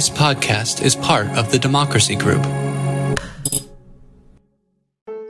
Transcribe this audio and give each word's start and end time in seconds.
This 0.00 0.08
podcast 0.08 0.82
is 0.82 0.96
part 0.96 1.26
of 1.36 1.52
the 1.52 1.58
Democracy 1.58 2.16
Group. 2.16 2.42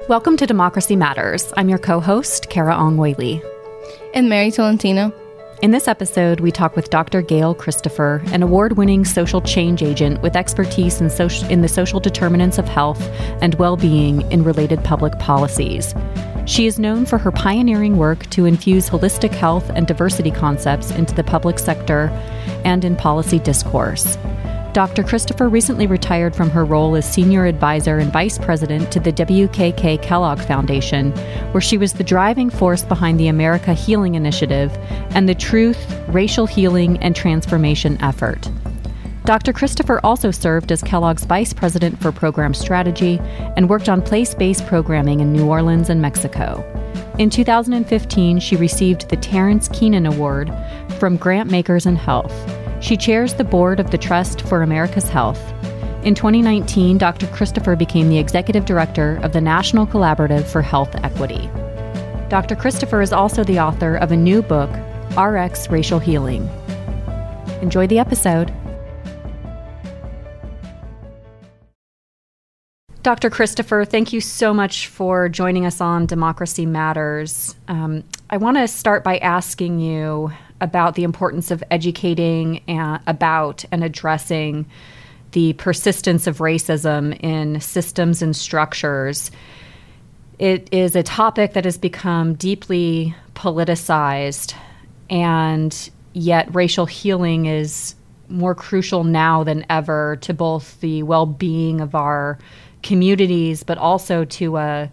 Welcome 0.09 0.37
to 0.37 0.47
Democracy 0.47 0.95
Matters. 0.95 1.53
I'm 1.57 1.69
your 1.69 1.81
co 1.81 1.99
host, 1.99 2.51
Carah 2.51 2.79
Ong 2.79 2.97
Whaley. 2.97 3.43
And 4.15 4.29
Mary 4.29 4.53
Tolentino. 4.53 5.13
In 5.61 5.73
this 5.73 5.89
episode, 5.89 6.39
we 6.39 6.53
talk 6.53 6.77
with 6.77 6.89
Dr. 6.89 7.21
Gail 7.21 7.53
Christopher, 7.53 8.23
an 8.27 8.45
award 8.45 8.77
winning 8.77 9.05
social 9.05 9.41
change 9.41 9.83
agent 9.83 10.23
with 10.23 10.37
expertise 10.37 11.01
in, 11.01 11.11
social, 11.11 11.49
in 11.49 11.63
the 11.63 11.69
social 11.69 11.99
determinants 11.99 12.57
of 12.57 12.69
health 12.69 13.03
and 13.43 13.57
well 13.57 13.77
being 13.77 14.21
in 14.31 14.45
related 14.45 14.85
public 14.85 15.19
policies. 15.19 15.97
She 16.47 16.69
is 16.69 16.79
known 16.79 17.07
for 17.07 17.19
her 17.19 17.33
pioneering 17.33 17.97
work 17.97 18.31
to 18.31 18.47
infuse 18.47 18.89
holistic 18.89 19.33
health 19.33 19.69
and 19.71 19.89
diversity 19.89 20.31
concepts 20.31 20.93
into 20.93 21.13
the 21.13 21.25
public 21.25 21.59
sector 21.59 22.09
and 22.65 22.85
in 22.85 22.95
policy 22.95 23.41
discourse. 23.41 24.17
Dr. 24.73 25.03
Christopher 25.03 25.49
recently 25.49 25.89
retired 25.89 26.35
from 26.35 26.49
her 26.51 26.65
role 26.65 26.95
as 26.95 27.11
senior 27.11 27.45
advisor 27.45 27.99
and 27.99 28.13
vice 28.13 28.39
president 28.39 28.93
to 28.93 29.01
the 29.01 29.13
WKK 29.13 30.01
Kellogg 30.01 30.39
Foundation, 30.39 31.11
where 31.51 31.61
she 31.61 31.77
was 31.77 31.95
the 31.95 32.05
driving 32.05 32.51
force 32.51 32.85
behind 32.85 33.19
the 33.19 33.27
America 33.27 33.75
Healing 33.75 34.15
Initiative 34.15 34.73
and 35.11 35.29
the 35.29 35.35
Truth, 35.35 35.93
Racial 36.09 36.47
Healing, 36.47 36.99
and 36.99 37.17
Transformation 37.17 38.01
effort. 38.01 38.49
Dr. 39.25 39.53
Christopher 39.53 40.01
also 40.05 40.31
served 40.31 40.71
as 40.71 40.83
Kellogg's 40.83 41.25
vice 41.25 41.53
president 41.53 42.01
for 42.01 42.13
program 42.13 42.55
strategy 42.55 43.19
and 43.57 43.69
worked 43.69 43.89
on 43.89 44.01
place 44.01 44.35
based 44.35 44.67
programming 44.67 45.19
in 45.19 45.33
New 45.33 45.49
Orleans 45.49 45.91
and 45.91 46.01
Mexico. 46.01 46.65
In 47.19 47.29
2015, 47.29 48.39
she 48.39 48.55
received 48.55 49.09
the 49.09 49.17
Terrance 49.17 49.69
Keenan 49.69 50.07
Award 50.07 50.49
from 51.01 51.19
Grantmakers 51.19 51.87
In 51.87 51.97
Health. 51.97 52.33
She 52.81 52.97
chairs 52.97 53.35
the 53.35 53.45
board 53.45 53.79
of 53.79 53.91
the 53.91 53.99
Trust 53.99 54.41
for 54.43 54.63
America's 54.63 55.09
Health. 55.09 55.41
In 56.03 56.15
2019, 56.15 56.97
Dr. 56.97 57.27
Christopher 57.27 57.77
became 57.77 58.09
the 58.09 58.19
executive 58.19 58.65
director 58.65 59.21
of 59.23 59.35
the 59.35 59.41
National 59.41 59.87
Collaborative 59.87 60.47
for 60.47 60.63
Health 60.63 60.95
Equity. 61.05 61.51
Dr. 62.31 62.57
Christopher 62.57 63.03
is 63.03 63.13
also 63.13 63.45
the 63.45 63.61
author 63.61 63.97
of 63.97 64.13
a 64.13 64.17
new 64.17 64.41
book, 64.41 64.71
RX 65.19 65.69
Racial 65.69 65.99
Healing. 65.99 66.49
Enjoy 67.61 67.87
the 67.87 67.99
episode. 67.99 68.51
Dr. 73.03 73.29
Christopher, 73.29 73.85
thank 73.85 74.13
you 74.15 74.23
so 74.23 74.55
much 74.55 74.87
for 74.87 75.29
joining 75.29 75.67
us 75.67 75.83
on 75.83 76.07
Democracy 76.07 76.65
Matters. 76.65 77.55
Um, 77.69 78.05
I 78.31 78.39
want 78.39 78.57
to 78.57 78.67
start 78.69 79.05
by 79.05 79.19
asking 79.19 79.81
you 79.81 80.33
about 80.61 80.95
the 80.95 81.05
importance 81.05 81.51
of 81.51 81.63
educating 81.71 82.63
and, 82.69 83.01
about 83.07 83.65
and 83.73 83.83
addressing 83.83 84.67
the 85.33 85.53
persistence 85.55 86.27
of 86.27 86.39
racism 86.39 87.19
in 87.23 87.61
systems 87.61 88.23
and 88.23 88.35
structures. 88.35 89.31
It 90.39 90.69
is 90.73 90.97
a 90.97 91.03
topic 91.03 91.53
that 91.53 91.65
has 91.65 91.79
become 91.79 92.35
deeply 92.35 93.15
politicized, 93.35 94.55
and 95.09 95.91
yet 96.13 96.53
racial 96.55 96.87
healing 96.87 97.47
is 97.47 97.95
more 98.29 98.55
crucial 98.55 99.05
now 99.05 99.45
than 99.45 99.67
ever 99.69 100.17
to 100.23 100.33
both 100.33 100.81
the 100.81 101.03
well-being 101.03 101.81
of 101.81 101.95
our 101.95 102.39
communities, 102.83 103.63
but 103.63 103.79
also 103.79 104.25
to 104.25 104.57
a 104.57 104.91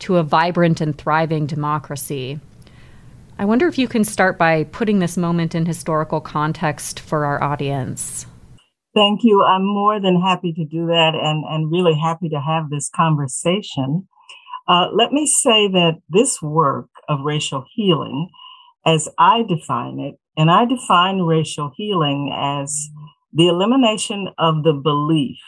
to 0.00 0.16
a 0.16 0.22
vibrant 0.22 0.80
and 0.80 0.96
thriving 0.96 1.46
democracy. 1.46 2.38
I 3.40 3.44
wonder 3.44 3.68
if 3.68 3.78
you 3.78 3.86
can 3.86 4.02
start 4.02 4.36
by 4.36 4.64
putting 4.64 4.98
this 4.98 5.16
moment 5.16 5.54
in 5.54 5.64
historical 5.64 6.20
context 6.20 6.98
for 6.98 7.24
our 7.24 7.40
audience. 7.42 8.26
Thank 8.94 9.20
you. 9.22 9.44
I'm 9.44 9.64
more 9.64 10.00
than 10.00 10.20
happy 10.20 10.52
to 10.54 10.64
do 10.64 10.86
that 10.86 11.12
and, 11.14 11.44
and 11.48 11.70
really 11.70 11.96
happy 11.96 12.28
to 12.30 12.40
have 12.40 12.68
this 12.68 12.90
conversation. 12.94 14.08
Uh, 14.66 14.88
let 14.92 15.12
me 15.12 15.24
say 15.24 15.68
that 15.68 16.00
this 16.08 16.42
work 16.42 16.88
of 17.08 17.20
racial 17.22 17.64
healing, 17.74 18.28
as 18.84 19.08
I 19.18 19.44
define 19.44 20.00
it, 20.00 20.16
and 20.36 20.50
I 20.50 20.64
define 20.64 21.20
racial 21.20 21.70
healing 21.76 22.34
as 22.36 22.88
the 23.32 23.46
elimination 23.46 24.30
of 24.36 24.64
the 24.64 24.72
belief 24.72 25.38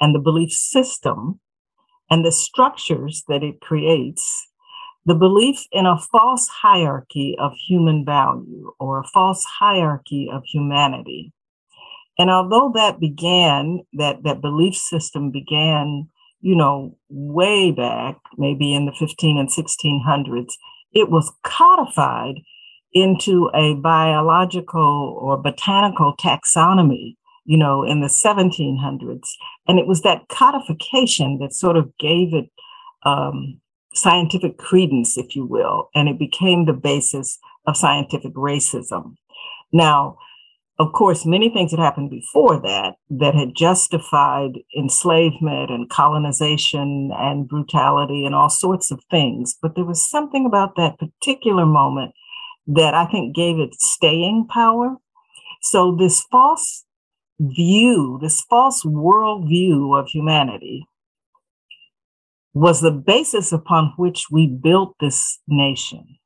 and 0.00 0.14
the 0.14 0.20
belief 0.20 0.52
system 0.52 1.40
and 2.08 2.24
the 2.24 2.32
structures 2.32 3.24
that 3.26 3.42
it 3.42 3.60
creates 3.60 4.46
the 5.04 5.14
belief 5.14 5.66
in 5.72 5.86
a 5.86 5.98
false 5.98 6.48
hierarchy 6.48 7.36
of 7.38 7.52
human 7.68 8.04
value 8.04 8.72
or 8.78 9.00
a 9.00 9.06
false 9.08 9.44
hierarchy 9.44 10.28
of 10.32 10.44
humanity. 10.44 11.32
And 12.18 12.30
although 12.30 12.70
that 12.74 13.00
began, 13.00 13.80
that, 13.94 14.22
that 14.22 14.40
belief 14.40 14.74
system 14.76 15.30
began, 15.30 16.08
you 16.40 16.54
know, 16.54 16.96
way 17.08 17.72
back, 17.72 18.16
maybe 18.36 18.74
in 18.74 18.86
the 18.86 18.92
15 18.92 19.38
and 19.38 19.48
1600s, 19.48 20.52
it 20.92 21.10
was 21.10 21.32
codified 21.42 22.36
into 22.92 23.50
a 23.54 23.74
biological 23.76 25.16
or 25.20 25.36
botanical 25.36 26.14
taxonomy, 26.16 27.16
you 27.44 27.56
know, 27.56 27.82
in 27.82 28.02
the 28.02 28.08
1700s. 28.08 29.28
And 29.66 29.78
it 29.78 29.86
was 29.86 30.02
that 30.02 30.28
codification 30.28 31.38
that 31.38 31.54
sort 31.54 31.76
of 31.76 31.96
gave 31.98 32.34
it 32.34 32.50
um, 33.04 33.60
scientific 33.94 34.58
credence, 34.58 35.16
if 35.18 35.36
you 35.36 35.44
will, 35.44 35.90
and 35.94 36.08
it 36.08 36.18
became 36.18 36.64
the 36.64 36.72
basis 36.72 37.38
of 37.66 37.76
scientific 37.76 38.34
racism. 38.34 39.16
Now, 39.72 40.18
of 40.78 40.92
course, 40.92 41.26
many 41.26 41.50
things 41.50 41.70
had 41.70 41.80
happened 41.80 42.10
before 42.10 42.60
that 42.60 42.94
that 43.10 43.34
had 43.34 43.54
justified 43.54 44.52
enslavement 44.76 45.70
and 45.70 45.88
colonization 45.88 47.10
and 47.14 47.46
brutality 47.48 48.24
and 48.24 48.34
all 48.34 48.48
sorts 48.48 48.90
of 48.90 49.00
things. 49.10 49.54
But 49.60 49.74
there 49.74 49.84
was 49.84 50.08
something 50.08 50.46
about 50.46 50.76
that 50.76 50.98
particular 50.98 51.66
moment 51.66 52.12
that 52.66 52.94
I 52.94 53.06
think 53.06 53.36
gave 53.36 53.58
it 53.58 53.74
staying 53.74 54.48
power. 54.48 54.96
So, 55.60 55.94
this 55.94 56.22
false 56.32 56.84
view, 57.38 58.18
this 58.20 58.40
false 58.40 58.84
worldview 58.84 59.98
of 59.98 60.08
humanity 60.08 60.86
was 62.54 62.80
the 62.80 62.90
basis 62.90 63.52
upon 63.52 63.92
which 63.96 64.26
we 64.30 64.46
built 64.46 64.94
this 65.00 65.38
nation. 65.48 66.18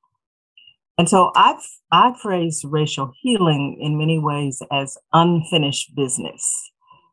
And 0.98 1.08
so 1.08 1.30
I've 1.36 1.60
I 1.92 2.14
phrase 2.20 2.64
racial 2.64 3.12
healing 3.20 3.78
in 3.80 3.98
many 3.98 4.18
ways 4.18 4.60
as 4.72 4.98
unfinished 5.12 5.94
business. 5.94 6.70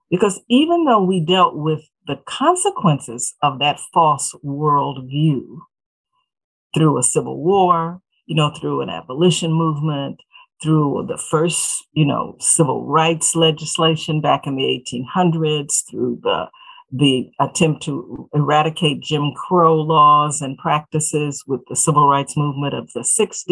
Because 0.10 0.42
even 0.50 0.86
though 0.86 1.04
we 1.04 1.24
dealt 1.24 1.56
with 1.56 1.82
the 2.08 2.20
consequences 2.26 3.34
of 3.42 3.60
that 3.60 3.80
false 3.94 4.34
worldview 4.44 5.58
through 6.76 6.98
a 6.98 7.04
civil 7.04 7.42
war, 7.42 8.02
you 8.26 8.36
know, 8.36 8.52
through 8.52 8.82
an 8.82 8.90
abolition 8.90 9.52
movement, 9.52 10.20
through 10.62 11.06
the 11.08 11.18
first, 11.18 11.86
you 11.94 12.06
know, 12.06 12.36
civil 12.40 12.86
rights 12.86 13.36
legislation 13.36 14.22
back 14.22 14.48
in 14.48 14.56
the 14.56 14.64
1800s, 14.64 15.84
through 15.90 16.20
the 16.24 16.48
the 16.96 17.32
attempt 17.40 17.82
to 17.84 18.30
eradicate 18.36 19.02
Jim 19.02 19.32
Crow 19.36 19.76
laws 19.76 20.42
and 20.42 20.58
practices 20.60 21.44
with 21.48 21.62
the 21.68 21.76
civil 21.76 22.08
rights 22.08 22.38
movement 22.38 22.76
of 22.76 22.92
the 22.94 23.00
60s. 23.00 23.48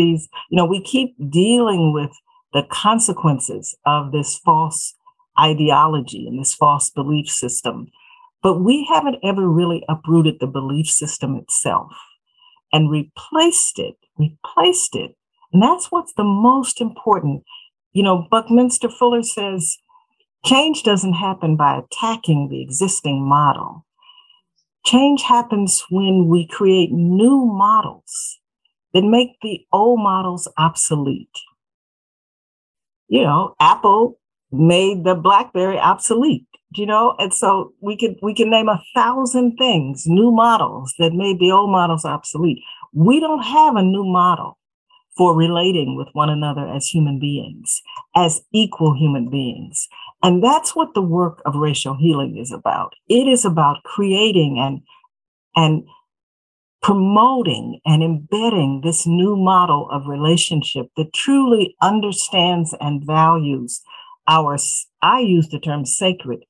You 0.49 0.57
know, 0.57 0.65
we 0.65 0.79
keep 0.81 1.15
dealing 1.31 1.91
with 1.91 2.11
the 2.53 2.63
consequences 2.69 3.75
of 3.88 4.11
this 4.11 4.38
false 4.45 4.93
ideology 5.39 6.27
and 6.27 6.39
this 6.39 6.53
false 6.53 6.91
belief 6.91 7.27
system. 7.27 7.88
But 8.43 8.59
we 8.59 8.88
haven't 8.91 9.17
ever 9.23 9.49
really 9.49 9.83
uprooted 9.89 10.39
the 10.39 10.47
belief 10.47 10.88
system 10.88 11.35
itself 11.35 11.91
and 12.71 12.91
replaced 12.91 13.79
it, 13.79 13.95
replaced 14.19 14.95
it. 14.95 15.15
And 15.51 15.63
that's 15.63 15.91
what's 15.91 16.13
the 16.13 16.23
most 16.23 16.79
important. 16.79 17.43
You 17.91 18.03
know, 18.03 18.27
Buckminster 18.29 18.89
Fuller 18.89 19.23
says, 19.23 19.77
Change 20.45 20.83
doesn't 20.83 21.13
happen 21.13 21.55
by 21.55 21.77
attacking 21.79 22.49
the 22.49 22.61
existing 22.61 23.21
model. 23.21 23.85
Change 24.85 25.21
happens 25.21 25.83
when 25.89 26.27
we 26.27 26.47
create 26.47 26.91
new 26.91 27.45
models 27.45 28.39
that 28.93 29.03
make 29.03 29.38
the 29.41 29.65
old 29.71 29.99
models 29.99 30.47
obsolete. 30.57 31.38
You 33.07 33.23
know, 33.23 33.55
Apple 33.59 34.19
made 34.51 35.03
the 35.03 35.15
BlackBerry 35.15 35.77
obsolete. 35.77 36.45
You 36.73 36.85
know, 36.85 37.15
and 37.19 37.33
so 37.33 37.73
we 37.81 37.97
could 37.97 38.15
we 38.21 38.33
can 38.33 38.49
name 38.49 38.69
a 38.69 38.81
thousand 38.95 39.57
things, 39.57 40.05
new 40.07 40.31
models 40.31 40.93
that 40.99 41.11
made 41.11 41.38
the 41.39 41.51
old 41.51 41.69
models 41.69 42.05
obsolete. 42.05 42.63
We 42.93 43.19
don't 43.19 43.43
have 43.43 43.75
a 43.75 43.83
new 43.83 44.05
model 44.05 44.57
for 45.17 45.35
relating 45.35 45.97
with 45.97 46.07
one 46.13 46.29
another 46.29 46.65
as 46.65 46.88
human 46.88 47.19
beings, 47.19 47.81
as 48.15 48.41
equal 48.53 48.93
human 48.93 49.29
beings. 49.29 49.89
And 50.23 50.44
that's 50.44 50.75
what 50.75 50.94
the 50.94 51.01
work 51.01 51.41
of 51.45 51.56
racial 51.56 51.95
healing 51.95 52.38
is 52.38 52.51
about. 52.51 52.94
It 53.07 53.27
is 53.27 53.44
about 53.44 53.83
creating 53.83 54.59
and, 54.59 54.81
and 55.56 55.88
promoting 56.81 57.79
and 57.85 58.03
embedding 58.03 58.81
this 58.83 59.06
new 59.06 59.35
model 59.35 59.89
of 59.91 60.07
relationship 60.07 60.88
that 60.97 61.13
truly 61.13 61.75
understands 61.81 62.75
and 62.79 63.06
values 63.06 63.81
our, 64.27 64.57
I 65.01 65.19
use 65.19 65.50
the 65.50 65.59
term 65.59 65.85
sacred, 65.85 66.44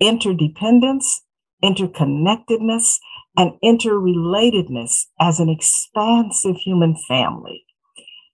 interdependence, 0.00 1.22
interconnectedness, 1.62 2.98
and 3.36 3.52
interrelatedness 3.62 5.06
as 5.20 5.38
an 5.38 5.48
expansive 5.48 6.56
human 6.56 6.96
family. 7.08 7.64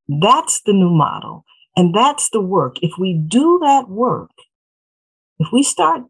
That's 0.08 0.62
the 0.62 0.72
new 0.72 0.90
model. 0.90 1.44
And 1.76 1.94
that's 1.94 2.30
the 2.30 2.40
work. 2.40 2.76
If 2.82 2.92
we 2.98 3.14
do 3.14 3.58
that 3.62 3.88
work, 3.88 4.30
if 5.38 5.48
we 5.52 5.62
start 5.62 6.02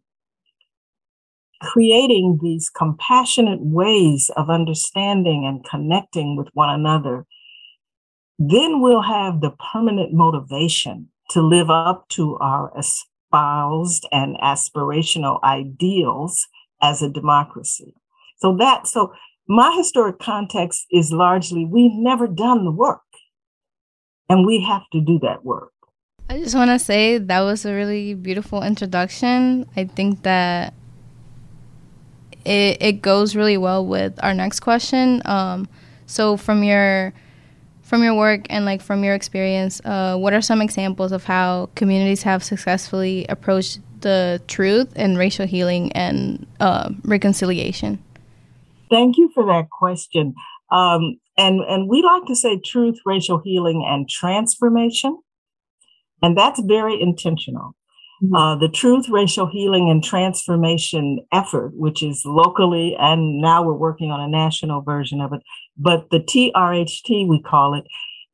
creating 1.63 2.39
these 2.43 2.71
compassionate 2.71 3.61
ways 3.61 4.31
of 4.37 4.51
understanding 4.51 5.47
and 5.47 5.65
connecting 5.65 6.37
with 6.37 6.49
one 6.53 6.69
another, 6.69 7.25
then 8.39 8.81
we'll 8.81 9.03
have 9.03 9.41
the 9.41 9.55
permanent 9.73 10.13
motivation 10.13 11.09
to 11.31 11.41
live 11.41 11.71
up 11.71 12.09
to 12.11 12.37
our 12.39 12.73
espoused 12.79 14.07
and 14.13 14.37
aspirational 14.43 15.43
ideals 15.43 16.47
as 16.83 17.01
a 17.01 17.09
democracy. 17.09 17.95
So 18.39 18.57
that, 18.59 18.87
so 18.87 19.13
my 19.47 19.75
historic 19.77 20.19
context 20.19 20.87
is 20.91 21.13
largely 21.13 21.65
we've 21.65 21.95
never 21.95 22.27
done 22.27 22.65
the 22.65 22.71
work 22.71 23.01
and 24.29 24.47
we 24.47 24.63
have 24.65 24.83
to 24.93 25.01
do 25.01 25.19
that 25.21 25.45
work. 25.45 25.74
I 26.29 26.39
just 26.39 26.55
want 26.55 26.71
to 26.71 26.79
say 26.79 27.19
that 27.19 27.41
was 27.41 27.65
a 27.65 27.75
really 27.75 28.15
beautiful 28.15 28.63
introduction. 28.63 29.69
I 29.77 29.85
think 29.85 30.23
that 30.23 30.75
it, 32.45 32.79
it 32.81 33.03
goes 33.03 33.37
really 33.37 33.57
well 33.57 33.85
with 33.85 34.19
our 34.23 34.35
next 34.35 34.61
question. 34.61 35.23
Um, 35.25 35.69
so 36.07 36.37
from 36.37 36.63
your 36.63 37.13
from 37.83 38.03
your 38.03 38.15
work 38.15 38.47
and 38.49 38.65
like 38.65 38.81
from 38.81 39.05
your 39.05 39.15
experience, 39.15 39.81
uh, 39.85 40.17
what 40.17 40.33
are 40.33 40.41
some 40.41 40.63
examples 40.63 41.13
of 41.13 41.25
how 41.25 41.69
communities 41.75 42.23
have 42.23 42.43
successfully 42.43 43.27
approached 43.29 43.81
the 44.01 44.41
truth 44.49 44.91
and 44.97 45.19
racial 45.19 45.47
healing 45.47 45.93
and 45.93 46.47
uh, 46.61 46.91
reconciliation? 47.05 48.03
Thank 48.91 49.19
you 49.19 49.31
for 49.35 49.45
that 49.47 49.69
question. 49.71 50.35
Um, 50.71 51.19
and 51.37 51.61
and 51.61 51.89
we 51.89 52.03
like 52.03 52.25
to 52.27 52.35
say 52.35 52.61
truth, 52.65 52.97
racial 53.05 53.41
healing, 53.45 53.85
and 53.87 54.09
transformation. 54.09 55.19
And 56.25 56.39
that's 56.39 56.59
very 56.63 56.99
intentional. 56.99 57.77
Mm-hmm. 58.23 58.35
Uh, 58.35 58.57
the 58.57 58.71
Truth, 58.71 59.11
Racial 59.11 59.47
Healing, 59.47 59.91
and 59.91 60.03
Transformation 60.03 61.19
effort, 61.33 61.73
which 61.75 62.03
is 62.03 62.23
locally, 62.25 62.97
and 62.99 63.43
now 63.43 63.63
we're 63.63 63.75
working 63.75 64.11
on 64.11 64.21
a 64.21 64.29
national 64.29 64.81
version 64.81 65.21
of 65.21 65.35
it, 65.35 65.43
but 65.77 66.09
the 66.09 66.21
TRHT, 66.21 67.29
we 67.29 67.43
call 67.43 67.75
it, 67.75 67.85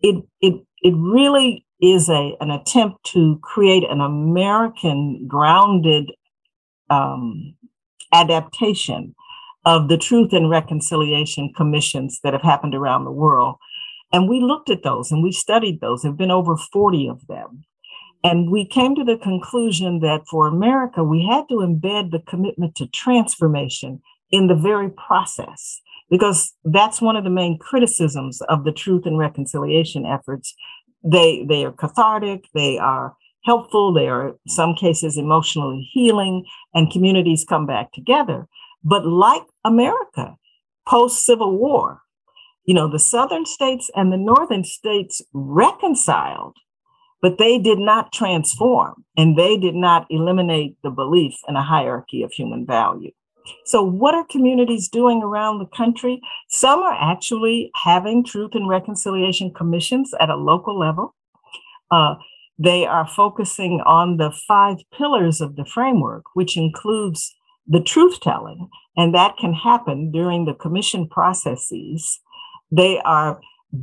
it, 0.02 0.24
it, 0.40 0.64
it 0.82 0.94
really 0.96 1.66
is 1.82 2.08
a, 2.08 2.36
an 2.40 2.52
attempt 2.52 3.02
to 3.06 3.40
create 3.42 3.82
an 3.90 4.00
American 4.00 5.26
grounded 5.26 6.12
um, 6.90 7.56
adaptation 8.12 9.16
of 9.64 9.88
the 9.88 9.98
Truth 9.98 10.32
and 10.32 10.48
Reconciliation 10.48 11.52
Commissions 11.56 12.20
that 12.22 12.34
have 12.34 12.42
happened 12.42 12.76
around 12.76 13.04
the 13.04 13.10
world. 13.10 13.56
And 14.12 14.28
we 14.28 14.38
looked 14.40 14.70
at 14.70 14.84
those 14.84 15.10
and 15.10 15.24
we 15.24 15.32
studied 15.32 15.80
those. 15.80 16.02
There 16.02 16.12
have 16.12 16.18
been 16.18 16.30
over 16.30 16.56
40 16.56 17.08
of 17.08 17.26
them. 17.26 17.64
And 18.22 18.50
we 18.50 18.66
came 18.66 18.94
to 18.96 19.04
the 19.04 19.16
conclusion 19.16 20.00
that 20.00 20.26
for 20.28 20.46
America, 20.46 21.02
we 21.02 21.26
had 21.26 21.48
to 21.48 21.56
embed 21.56 22.10
the 22.10 22.22
commitment 22.26 22.74
to 22.76 22.86
transformation 22.86 24.02
in 24.30 24.46
the 24.46 24.54
very 24.54 24.90
process, 24.90 25.80
because 26.10 26.52
that's 26.64 27.00
one 27.00 27.16
of 27.16 27.24
the 27.24 27.30
main 27.30 27.58
criticisms 27.58 28.40
of 28.42 28.64
the 28.64 28.72
truth 28.72 29.06
and 29.06 29.18
reconciliation 29.18 30.04
efforts. 30.04 30.54
They, 31.02 31.44
they 31.48 31.64
are 31.64 31.72
cathartic, 31.72 32.44
they 32.54 32.78
are 32.78 33.16
helpful, 33.44 33.92
they 33.92 34.06
are, 34.06 34.28
in 34.28 34.36
some 34.48 34.74
cases, 34.74 35.16
emotionally 35.16 35.88
healing, 35.92 36.44
and 36.74 36.92
communities 36.92 37.46
come 37.48 37.66
back 37.66 37.92
together. 37.92 38.46
But 38.84 39.06
like 39.06 39.42
America, 39.64 40.36
post 40.86 41.24
Civil 41.24 41.56
War, 41.56 42.02
you 42.64 42.74
know, 42.74 42.86
the 42.86 42.98
Southern 42.98 43.46
states 43.46 43.90
and 43.96 44.12
the 44.12 44.18
Northern 44.18 44.62
states 44.62 45.22
reconciled 45.32 46.56
but 47.22 47.38
they 47.38 47.58
did 47.58 47.78
not 47.78 48.12
transform 48.12 49.04
and 49.16 49.36
they 49.36 49.56
did 49.56 49.74
not 49.74 50.06
eliminate 50.10 50.76
the 50.82 50.90
belief 50.90 51.34
in 51.48 51.56
a 51.56 51.62
hierarchy 51.62 52.22
of 52.22 52.32
human 52.32 52.66
value. 52.66 53.10
So, 53.64 53.82
what 53.82 54.14
are 54.14 54.24
communities 54.24 54.88
doing 54.88 55.22
around 55.22 55.58
the 55.58 55.76
country? 55.76 56.20
Some 56.48 56.80
are 56.80 56.96
actually 56.98 57.70
having 57.74 58.24
truth 58.24 58.54
and 58.54 58.68
reconciliation 58.68 59.52
commissions 59.52 60.12
at 60.20 60.30
a 60.30 60.36
local 60.36 60.78
level. 60.78 61.14
Uh, 61.90 62.16
they 62.58 62.84
are 62.84 63.08
focusing 63.08 63.80
on 63.86 64.18
the 64.18 64.30
five 64.46 64.76
pillars 64.96 65.40
of 65.40 65.56
the 65.56 65.64
framework, 65.64 66.24
which 66.34 66.56
includes 66.56 67.34
the 67.66 67.80
truth 67.80 68.20
telling, 68.20 68.68
and 68.96 69.14
that 69.14 69.36
can 69.38 69.54
happen 69.54 70.10
during 70.10 70.44
the 70.44 70.54
commission 70.54 71.08
processes. 71.08 72.20
They 72.70 73.00
are 73.00 73.40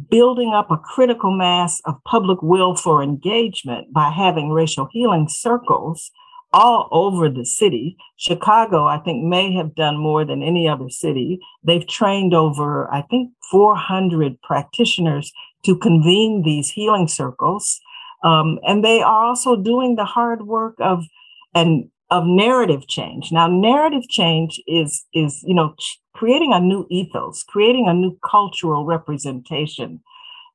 building 0.09 0.53
up 0.53 0.69
a 0.69 0.77
critical 0.77 1.31
mass 1.31 1.81
of 1.85 2.03
public 2.05 2.41
will 2.41 2.75
for 2.75 3.01
engagement 3.01 3.93
by 3.93 4.09
having 4.09 4.49
racial 4.49 4.87
healing 4.91 5.27
circles 5.29 6.11
all 6.53 6.87
over 6.91 7.29
the 7.29 7.45
city. 7.45 7.97
Chicago, 8.15 8.85
I 8.85 8.99
think, 8.99 9.23
may 9.23 9.53
have 9.53 9.75
done 9.75 9.97
more 9.97 10.25
than 10.25 10.41
any 10.41 10.67
other 10.67 10.89
city. 10.89 11.39
They've 11.63 11.87
trained 11.87 12.33
over, 12.33 12.91
I 12.91 13.01
think, 13.03 13.31
400 13.51 14.41
practitioners 14.41 15.31
to 15.65 15.77
convene 15.77 16.43
these 16.43 16.69
healing 16.69 17.07
circles. 17.07 17.79
Um, 18.23 18.59
and 18.67 18.83
they 18.83 19.01
are 19.01 19.25
also 19.25 19.55
doing 19.55 19.95
the 19.95 20.05
hard 20.05 20.47
work 20.47 20.75
of 20.79 21.05
and 21.53 21.89
of 22.09 22.23
narrative 22.25 22.87
change. 22.87 23.31
Now, 23.31 23.47
narrative 23.47 24.07
change 24.09 24.61
is 24.67 25.05
is 25.13 25.43
you 25.45 25.55
know 25.55 25.75
creating 26.13 26.53
a 26.53 26.59
new 26.59 26.85
ethos, 26.89 27.43
creating 27.43 27.87
a 27.87 27.93
new 27.93 28.17
cultural 28.23 28.85
representation. 28.85 30.01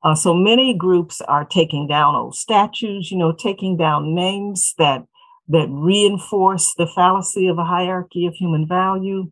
Uh, 0.05 0.15
so 0.15 0.35
many 0.35 0.75
groups 0.75 1.21
are 1.23 1.45
taking 1.45 1.87
down 1.87 2.17
old 2.17 2.35
statues, 2.35 3.11
you 3.11 3.17
know, 3.19 3.33
taking 3.33 3.77
down 3.77 4.15
names 4.15 4.75
that 4.79 5.05
that 5.49 5.69
reinforce 5.71 6.75
the 6.77 6.87
fallacy 6.87 7.47
of 7.47 7.59
a 7.59 7.65
hierarchy 7.65 8.27
of 8.27 8.35
human 8.35 8.67
value. 8.67 9.31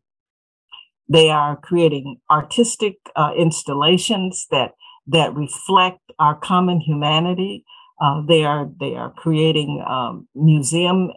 They 1.09 1.31
are 1.31 1.57
creating 1.57 2.19
artistic 2.31 2.99
uh, 3.17 3.33
installations 3.37 4.47
that 4.51 4.73
that 5.09 5.35
reflect 5.35 6.01
our 6.19 6.37
common 6.37 6.81
humanity. 6.81 7.65
Uh, 8.01 8.23
they 8.27 8.45
are 8.45 8.69
they 8.79 8.95
are 8.95 9.11
creating 9.11 9.85
um, 9.89 10.29
museum 10.35 11.11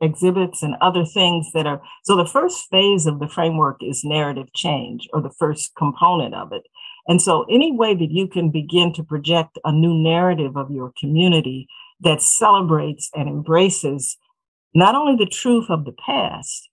exhibits 0.00 0.62
and 0.62 0.74
other 0.80 1.04
things 1.04 1.50
that 1.52 1.66
are 1.66 1.82
so 2.04 2.16
the 2.16 2.26
first 2.26 2.68
phase 2.70 3.06
of 3.06 3.18
the 3.18 3.28
framework 3.28 3.78
is 3.82 4.04
narrative 4.04 4.52
change 4.54 5.08
or 5.12 5.20
the 5.20 5.34
first 5.38 5.74
component 5.76 6.34
of 6.34 6.52
it 6.52 6.62
and 7.08 7.20
so 7.20 7.44
any 7.50 7.72
way 7.72 7.94
that 7.94 8.10
you 8.10 8.28
can 8.28 8.50
begin 8.50 8.92
to 8.92 9.02
project 9.02 9.58
a 9.64 9.72
new 9.72 9.94
narrative 9.94 10.56
of 10.56 10.70
your 10.70 10.92
community 10.98 11.66
that 12.00 12.22
celebrates 12.22 13.10
and 13.14 13.28
embraces 13.28 14.16
not 14.74 14.94
only 14.94 15.16
the 15.16 15.30
truth 15.30 15.66
of 15.68 15.84
the 15.84 15.94
past 16.06 16.68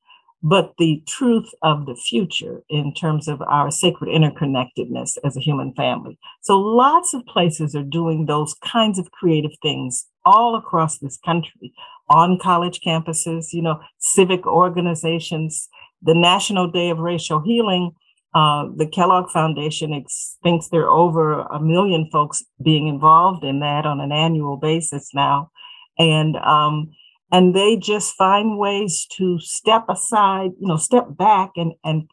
but 0.45 0.75
the 0.77 1.01
truth 1.07 1.49
of 1.63 1.87
the 1.87 1.95
future 1.95 2.61
in 2.69 2.93
terms 2.93 3.27
of 3.27 3.41
our 3.41 3.71
sacred 3.71 4.09
interconnectedness 4.09 5.17
as 5.23 5.35
a 5.35 5.39
human 5.39 5.73
family. 5.73 6.19
So 6.41 6.59
lots 6.59 7.15
of 7.15 7.25
places 7.25 7.75
are 7.75 7.81
doing 7.81 8.27
those 8.27 8.53
kinds 8.63 8.99
of 8.99 9.09
creative 9.09 9.53
things 9.63 10.05
all 10.23 10.55
across 10.55 10.99
this 10.99 11.17
country 11.17 11.73
on 12.09 12.39
college 12.39 12.81
campuses, 12.85 13.47
you 13.51 13.61
know, 13.61 13.79
civic 13.99 14.45
organizations. 14.45 15.67
The 16.01 16.13
National 16.13 16.69
Day 16.69 16.89
of 16.89 16.99
Racial 16.99 17.41
Healing, 17.41 17.91
uh, 18.35 18.65
the 18.75 18.85
Kellogg 18.85 19.29
Foundation 19.31 19.93
ex- 19.93 20.37
thinks 20.43 20.67
there 20.67 20.83
are 20.83 20.89
over 20.89 21.41
a 21.41 21.59
million 21.59 22.09
folks 22.11 22.43
being 22.63 22.87
involved 22.87 23.43
in 23.43 23.59
that 23.61 23.85
on 23.85 23.99
an 24.01 24.11
annual 24.11 24.57
basis 24.57 25.11
now. 25.13 25.49
And 25.97 26.35
um, 26.37 26.91
and 27.31 27.55
they 27.55 27.77
just 27.77 28.15
find 28.15 28.57
ways 28.57 29.07
to 29.17 29.39
step 29.39 29.85
aside, 29.89 30.51
you 30.59 30.67
know, 30.67 30.77
step 30.77 31.05
back 31.17 31.51
and 31.55 31.73
and 31.83 32.09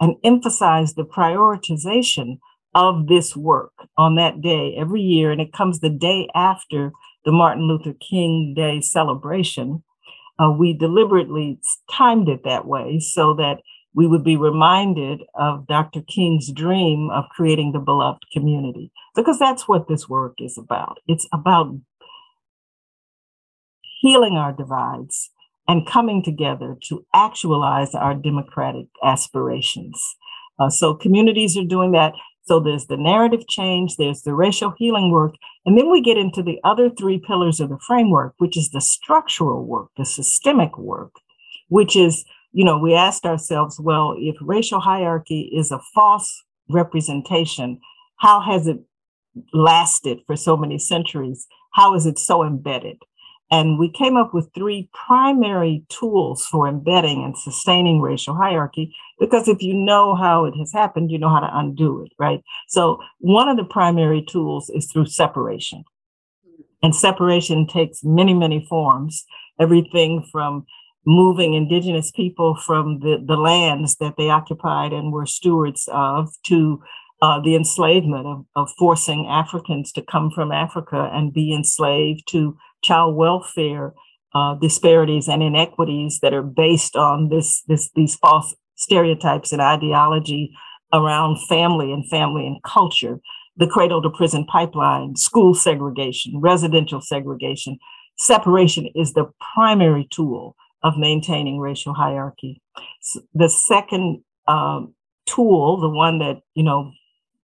and 0.00 0.16
emphasize 0.24 0.94
the 0.94 1.04
prioritization 1.04 2.38
of 2.74 3.06
this 3.08 3.36
work 3.36 3.72
on 3.98 4.14
that 4.16 4.40
day 4.40 4.74
every 4.78 5.00
year. 5.00 5.30
And 5.30 5.40
it 5.40 5.52
comes 5.52 5.80
the 5.80 5.90
day 5.90 6.28
after 6.34 6.92
the 7.24 7.32
Martin 7.32 7.68
Luther 7.68 7.94
King 7.94 8.54
Day 8.56 8.80
celebration, 8.80 9.82
uh, 10.38 10.50
we 10.50 10.72
deliberately 10.72 11.60
timed 11.90 12.28
it 12.28 12.44
that 12.44 12.66
way 12.66 12.98
so 12.98 13.34
that 13.34 13.58
we 13.94 14.06
would 14.06 14.24
be 14.24 14.36
reminded 14.36 15.22
of 15.34 15.66
Dr. 15.66 16.00
King's 16.02 16.50
dream 16.50 17.10
of 17.10 17.28
creating 17.28 17.72
the 17.72 17.78
beloved 17.78 18.24
community, 18.32 18.90
because 19.14 19.38
that's 19.38 19.68
what 19.68 19.86
this 19.88 20.08
work 20.08 20.34
is 20.38 20.56
about. 20.56 20.98
It's 21.06 21.28
about 21.32 21.74
healing 24.00 24.36
our 24.36 24.52
divides 24.52 25.30
and 25.68 25.86
coming 25.86 26.22
together 26.22 26.76
to 26.88 27.04
actualize 27.14 27.94
our 27.94 28.14
democratic 28.14 28.86
aspirations. 29.04 30.02
Uh, 30.58 30.68
so 30.68 30.94
communities 30.94 31.56
are 31.56 31.64
doing 31.64 31.92
that. 31.92 32.14
So 32.44 32.58
there's 32.58 32.86
the 32.86 32.96
narrative 32.96 33.46
change, 33.48 33.96
there's 33.96 34.22
the 34.22 34.34
racial 34.34 34.74
healing 34.76 35.10
work, 35.12 35.34
and 35.64 35.78
then 35.78 35.90
we 35.90 36.00
get 36.00 36.18
into 36.18 36.42
the 36.42 36.58
other 36.64 36.90
three 36.90 37.18
pillars 37.18 37.60
of 37.60 37.68
the 37.68 37.78
framework, 37.86 38.34
which 38.38 38.56
is 38.56 38.70
the 38.70 38.80
structural 38.80 39.64
work, 39.64 39.90
the 39.96 40.04
systemic 40.04 40.76
work, 40.76 41.12
which 41.68 41.94
is, 41.94 42.24
you 42.52 42.64
know, 42.64 42.78
we 42.78 42.94
asked 42.94 43.24
ourselves, 43.24 43.78
well, 43.80 44.16
if 44.18 44.36
racial 44.40 44.80
hierarchy 44.80 45.52
is 45.54 45.70
a 45.70 45.80
false 45.94 46.42
representation, 46.68 47.80
how 48.16 48.40
has 48.40 48.66
it 48.66 48.78
lasted 49.52 50.18
for 50.26 50.36
so 50.36 50.56
many 50.56 50.78
centuries? 50.78 51.46
How 51.74 51.94
is 51.94 52.06
it 52.06 52.18
so 52.18 52.44
embedded? 52.44 52.98
And 53.52 53.78
we 53.78 53.90
came 53.90 54.16
up 54.16 54.32
with 54.32 54.52
three 54.54 54.88
primary 55.06 55.84
tools 55.90 56.46
for 56.46 56.66
embedding 56.66 57.22
and 57.22 57.36
sustaining 57.36 58.00
racial 58.00 58.34
hierarchy, 58.34 58.96
because 59.20 59.46
if 59.46 59.62
you 59.62 59.74
know 59.74 60.16
how 60.16 60.46
it 60.46 60.54
has 60.56 60.72
happened, 60.72 61.10
you 61.10 61.18
know 61.18 61.28
how 61.28 61.40
to 61.40 61.58
undo 61.58 62.02
it, 62.02 62.12
right? 62.18 62.42
So 62.66 62.98
one 63.18 63.50
of 63.50 63.58
the 63.58 63.64
primary 63.64 64.22
tools 64.22 64.70
is 64.70 64.90
through 64.90 65.06
separation. 65.06 65.84
And 66.82 66.96
separation 66.96 67.66
takes 67.66 68.02
many, 68.02 68.32
many 68.32 68.64
forms, 68.68 69.24
everything 69.60 70.26
from 70.32 70.64
moving 71.04 71.52
indigenous 71.52 72.10
people 72.10 72.54
from 72.54 73.00
the, 73.00 73.22
the 73.22 73.36
lands 73.36 73.96
that 73.96 74.14
they 74.16 74.30
occupied 74.30 74.94
and 74.94 75.12
were 75.12 75.26
stewards 75.26 75.88
of 75.92 76.30
to 76.44 76.82
uh, 77.22 77.40
the 77.40 77.54
enslavement 77.54 78.26
of, 78.26 78.44
of 78.56 78.68
forcing 78.76 79.28
Africans 79.30 79.92
to 79.92 80.02
come 80.02 80.30
from 80.30 80.50
Africa 80.50 81.08
and 81.12 81.32
be 81.32 81.54
enslaved 81.54 82.24
to 82.30 82.58
child 82.82 83.14
welfare 83.14 83.94
uh, 84.34 84.56
disparities 84.56 85.28
and 85.28 85.40
inequities 85.40 86.18
that 86.20 86.34
are 86.34 86.42
based 86.42 86.96
on 86.96 87.28
this, 87.28 87.62
this 87.68 87.90
these 87.94 88.16
false 88.16 88.54
stereotypes 88.74 89.52
and 89.52 89.62
ideology 89.62 90.52
around 90.92 91.36
family 91.48 91.92
and 91.92 92.08
family 92.08 92.44
and 92.44 92.60
culture, 92.64 93.20
the 93.56 93.68
cradle 93.68 94.02
to 94.02 94.10
prison 94.10 94.44
pipeline, 94.46 95.14
school 95.14 95.54
segregation, 95.54 96.40
residential 96.40 97.00
segregation. 97.00 97.78
Separation 98.16 98.88
is 98.96 99.12
the 99.12 99.30
primary 99.54 100.08
tool 100.10 100.56
of 100.82 100.98
maintaining 100.98 101.60
racial 101.60 101.94
hierarchy. 101.94 102.60
The 103.32 103.48
second 103.48 104.24
um, 104.48 104.94
tool, 105.26 105.80
the 105.80 105.88
one 105.88 106.18
that 106.18 106.40
you 106.54 106.64
know 106.64 106.90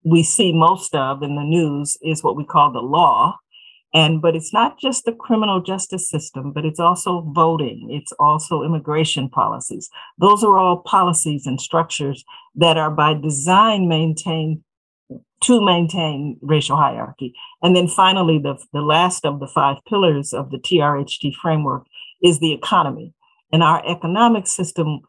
we 0.03 0.23
see 0.23 0.53
most 0.53 0.93
of 0.95 1.23
in 1.23 1.35
the 1.35 1.43
news, 1.43 1.97
is 2.01 2.23
what 2.23 2.35
we 2.35 2.45
call 2.45 2.71
the 2.71 2.79
law, 2.79 3.37
and 3.93 4.21
but 4.21 4.35
it's 4.35 4.51
not 4.51 4.79
just 4.79 5.05
the 5.05 5.11
criminal 5.13 5.61
justice 5.61 6.09
system, 6.09 6.51
but 6.51 6.65
it's 6.65 6.79
also 6.79 7.21
voting, 7.21 7.89
it's 7.91 8.11
also 8.19 8.63
immigration 8.63 9.29
policies. 9.29 9.89
Those 10.17 10.43
are 10.43 10.57
all 10.57 10.77
policies 10.77 11.45
and 11.45 11.61
structures 11.61 12.23
that 12.55 12.77
are 12.77 12.91
by 12.91 13.13
design 13.13 13.87
maintained 13.87 14.63
to 15.41 15.63
maintain 15.63 16.37
racial 16.41 16.77
hierarchy. 16.77 17.33
And 17.61 17.75
then 17.75 17.87
finally, 17.87 18.39
the, 18.39 18.57
the 18.71 18.81
last 18.81 19.25
of 19.25 19.39
the 19.39 19.47
five 19.47 19.77
pillars 19.87 20.33
of 20.33 20.51
the 20.51 20.57
TRHT 20.57 21.35
framework 21.35 21.85
is 22.23 22.39
the 22.39 22.53
economy. 22.53 23.13
And 23.51 23.61
our 23.61 23.85
economic 23.85 24.47
system 24.47 25.01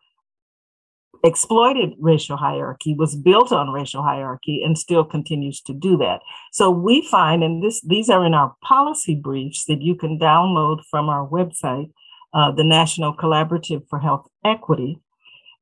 exploited 1.25 1.95
racial 1.99 2.37
hierarchy, 2.37 2.95
was 2.95 3.17
built 3.17 3.51
on 3.51 3.73
racial 3.73 4.03
hierarchy, 4.03 4.63
and 4.63 4.77
still 4.79 5.05
continues 5.05 5.61
to 5.63 5.73
do 5.73 5.97
that. 5.97 6.21
So 6.53 6.71
we 6.71 7.03
find, 7.03 7.43
and 7.43 7.63
this 7.63 7.81
these 7.81 8.11
are 8.11 8.25
in 8.25 8.35
our 8.35 8.55
policy 8.63 9.15
briefs 9.15 9.65
that 9.65 9.83
you 9.83 9.97
can 9.97 10.19
download 10.19 10.85
from 10.91 11.09
our 11.09 11.27
website, 11.27 11.91
uh, 12.35 12.53
the 12.53 12.65
National 12.65 13.17
Collaborative 13.17 13.89
for 13.89 13.99
Health 13.99 14.29
Equity. 14.45 14.99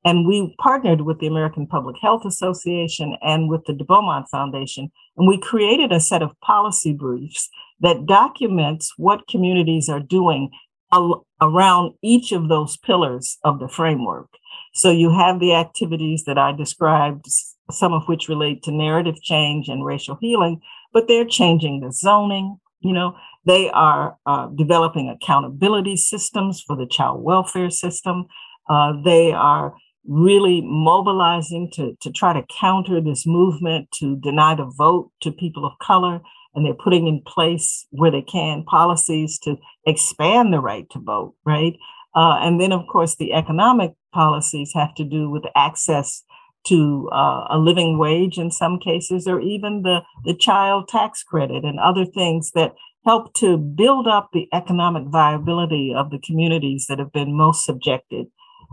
And 0.04 0.26
we 0.26 0.52
partnered 0.59 1.02
with 1.02 1.21
the 1.21 1.28
American 1.28 1.69
Public 1.69 1.97
Health 2.02 2.25
Association 2.25 3.16
and 3.23 3.49
with 3.49 3.64
the 3.66 3.73
De 3.73 3.85
Beaumont 3.85 4.26
Foundation, 4.28 4.90
and 5.16 5.28
we 5.28 5.38
created 5.38 5.92
a 5.92 6.00
set 6.00 6.23
of 6.23 6.38
policy 6.40 6.92
briefs 6.92 7.49
that 7.81 8.07
documents 8.07 8.95
what 8.97 9.28
communities 9.28 9.88
are 9.88 10.00
doing 10.00 10.50
al- 10.92 11.25
around 11.40 11.95
each 12.02 12.33
of 12.33 12.49
those 12.49 12.76
pillars 12.76 13.38
of 13.45 13.61
the 13.61 13.69
framework. 13.69 14.28
So 14.75 14.90
you 14.90 15.11
have 15.11 15.40
the 15.40 15.54
activities 15.54 16.25
that 16.25 16.38
I 16.38 16.52
described, 16.52 17.26
some 17.71 17.92
of 17.92 18.04
which 18.06 18.28
relate 18.28 18.62
to 18.64 18.73
narrative 18.73 19.21
change 19.23 19.68
and 19.68 19.85
racial 19.85 20.16
healing, 20.21 20.61
but 20.92 21.09
they're 21.09 21.26
changing 21.26 21.80
the 21.80 21.92
zoning. 21.92 22.59
You 22.80 22.92
know, 22.92 23.16
they 23.44 23.71
are 23.71 24.16
uh, 24.26 24.49
developing 24.49 25.09
accountability 25.09 25.97
systems 25.97 26.61
for 26.61 26.76
the 26.76 26.87
child 26.87 27.23
welfare 27.23 27.71
system. 27.71 28.26
Uh, 28.68 28.94
they 29.04 29.32
are 29.32 29.75
really 30.06 30.62
mobilizing 30.64 31.71
to, 31.75 31.97
to 32.00 32.11
try 32.11 32.32
to 32.32 32.47
counter 32.61 33.00
this 33.00 33.25
movement 33.26 33.88
to 33.92 34.16
deny 34.16 34.54
the 34.54 34.64
vote 34.64 35.11
to 35.23 35.30
people 35.30 35.64
of 35.64 35.73
color. 35.80 36.21
And 36.54 36.66
they're 36.66 36.75
putting 36.75 37.06
in 37.06 37.23
place 37.26 37.87
where 37.90 38.11
they 38.11 38.23
can 38.23 38.64
policies 38.64 39.38
to 39.40 39.56
expand 39.87 40.52
the 40.52 40.61
right 40.61 40.88
to 40.90 40.99
vote, 40.99 41.35
right? 41.47 41.75
Uh, 42.14 42.38
and 42.40 42.61
then, 42.61 42.73
of 42.73 42.82
course, 42.90 43.16
the 43.16 43.32
economic 43.32 43.94
policies 44.12 44.73
have 44.75 44.95
to 44.97 45.04
do 45.04 45.31
with 45.31 45.45
access 45.57 46.23
to 46.64 47.09
uh, 47.12 47.47
a 47.50 47.59
living 47.59 47.99
wage 47.99 48.38
in 48.38 48.50
some 48.50 48.78
cases, 48.78 49.26
or 49.26 49.40
even 49.40 49.83
the, 49.83 50.00
the 50.25 50.35
child 50.35 50.88
tax 50.88 51.23
credit 51.23 51.64
and 51.64 51.81
other 51.81 52.04
things 52.04 52.52
that 52.54 52.75
help 53.04 53.35
to 53.35 53.57
build 53.57 54.07
up 54.07 54.31
the 54.33 54.49
economic 54.52 55.04
viability 55.09 55.92
of 55.97 56.11
the 56.11 56.21
communities 56.21 56.87
that 56.88 57.00
have 57.00 57.12
been 57.12 57.37
most 57.37 57.64
subjected 57.64 58.26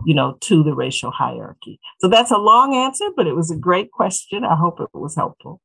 you 0.06 0.14
know 0.14 0.36
to 0.40 0.62
the 0.62 0.74
racial 0.74 1.10
hierarchy. 1.10 1.78
So 2.00 2.08
that's 2.08 2.30
a 2.30 2.38
long 2.38 2.74
answer 2.74 3.06
but 3.16 3.26
it 3.26 3.34
was 3.34 3.50
a 3.50 3.56
great 3.56 3.90
question. 3.90 4.44
I 4.44 4.56
hope 4.56 4.80
it 4.80 4.88
was 4.94 5.14
helpful. 5.14 5.60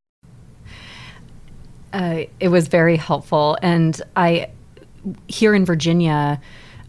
Uh, 1.94 2.24
it 2.40 2.50
was 2.50 2.68
very 2.68 2.98
helpful. 2.98 3.58
And 3.62 4.02
i 4.16 4.50
here 5.28 5.54
in 5.54 5.64
virginia 5.66 6.42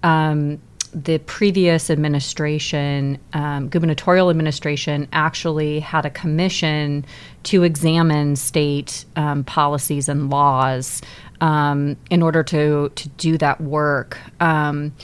um, 0.03 0.59
the 0.89 1.19
previous 1.19 1.91
administration, 1.91 3.19
um, 3.33 3.69
gubernatorial 3.69 4.31
administration, 4.31 5.09
actually 5.13 5.81
had 5.81 6.07
a 6.07 6.11
commission 6.11 7.05
to 7.45 7.63
examine 7.63 8.37
state 8.37 9.05
um, 9.17 9.45
policies 9.45 10.09
and 10.09 10.31
laws 10.31 11.03
um, 11.41 11.97
in 12.11 12.23
order 12.23 12.43
to 12.43 12.91
to 12.95 13.09
do 13.11 13.39
that 13.39 13.61
work. 13.61 14.19
Um, 14.41 14.95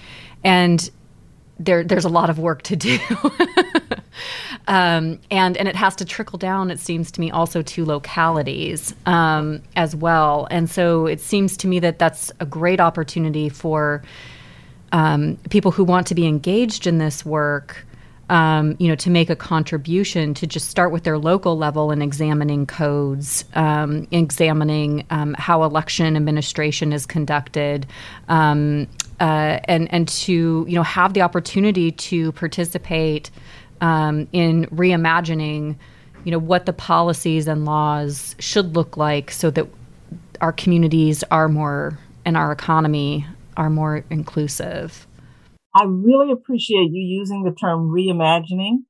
and 0.44 0.90
there, 1.58 1.84
there's 1.84 2.04
a 2.04 2.08
lot 2.08 2.30
of 2.30 2.38
work 2.38 2.62
to 2.62 2.76
do. 2.76 2.98
Um, 4.68 5.18
and 5.30 5.56
and 5.56 5.68
it 5.68 5.74
has 5.74 5.96
to 5.96 6.04
trickle 6.04 6.38
down. 6.38 6.70
It 6.70 6.78
seems 6.78 7.10
to 7.12 7.20
me 7.20 7.30
also 7.30 7.62
to 7.62 7.84
localities 7.84 8.94
um, 9.06 9.62
as 9.76 9.96
well. 9.96 10.46
And 10.50 10.70
so 10.70 11.06
it 11.06 11.20
seems 11.20 11.56
to 11.58 11.66
me 11.66 11.80
that 11.80 11.98
that's 11.98 12.30
a 12.40 12.46
great 12.46 12.80
opportunity 12.80 13.48
for 13.48 14.02
um, 14.92 15.38
people 15.50 15.70
who 15.70 15.84
want 15.84 16.06
to 16.08 16.14
be 16.14 16.26
engaged 16.26 16.86
in 16.86 16.98
this 16.98 17.24
work, 17.24 17.84
um, 18.28 18.76
you 18.78 18.88
know, 18.88 18.94
to 18.94 19.10
make 19.10 19.30
a 19.30 19.36
contribution 19.36 20.32
to 20.34 20.46
just 20.46 20.68
start 20.68 20.92
with 20.92 21.04
their 21.04 21.18
local 21.18 21.56
level 21.58 21.90
and 21.90 22.02
examining 22.02 22.66
codes, 22.66 23.44
um, 23.54 24.06
examining 24.10 25.04
um, 25.10 25.34
how 25.38 25.64
election 25.64 26.16
administration 26.16 26.92
is 26.92 27.04
conducted, 27.04 27.86
um, 28.28 28.86
uh, 29.20 29.58
and 29.64 29.92
and 29.92 30.08
to 30.08 30.64
you 30.68 30.74
know 30.74 30.82
have 30.82 31.14
the 31.14 31.22
opportunity 31.22 31.90
to 31.92 32.32
participate 32.32 33.30
um, 33.82 34.28
in 34.32 34.66
reimagining, 34.66 35.76
you 36.24 36.30
know, 36.30 36.38
what 36.38 36.66
the 36.66 36.72
policies 36.72 37.48
and 37.48 37.64
laws 37.64 38.36
should 38.38 38.74
look 38.74 38.96
like 38.96 39.30
so 39.30 39.50
that 39.50 39.66
our 40.40 40.52
communities 40.52 41.22
are 41.30 41.48
more 41.48 41.98
and 42.24 42.36
our 42.36 42.52
economy 42.52 43.26
are 43.56 43.70
more 43.70 44.04
inclusive. 44.10 45.06
I 45.74 45.84
really 45.84 46.30
appreciate 46.30 46.90
you 46.90 47.02
using 47.02 47.44
the 47.44 47.52
term 47.52 47.90
reimagining 47.90 48.84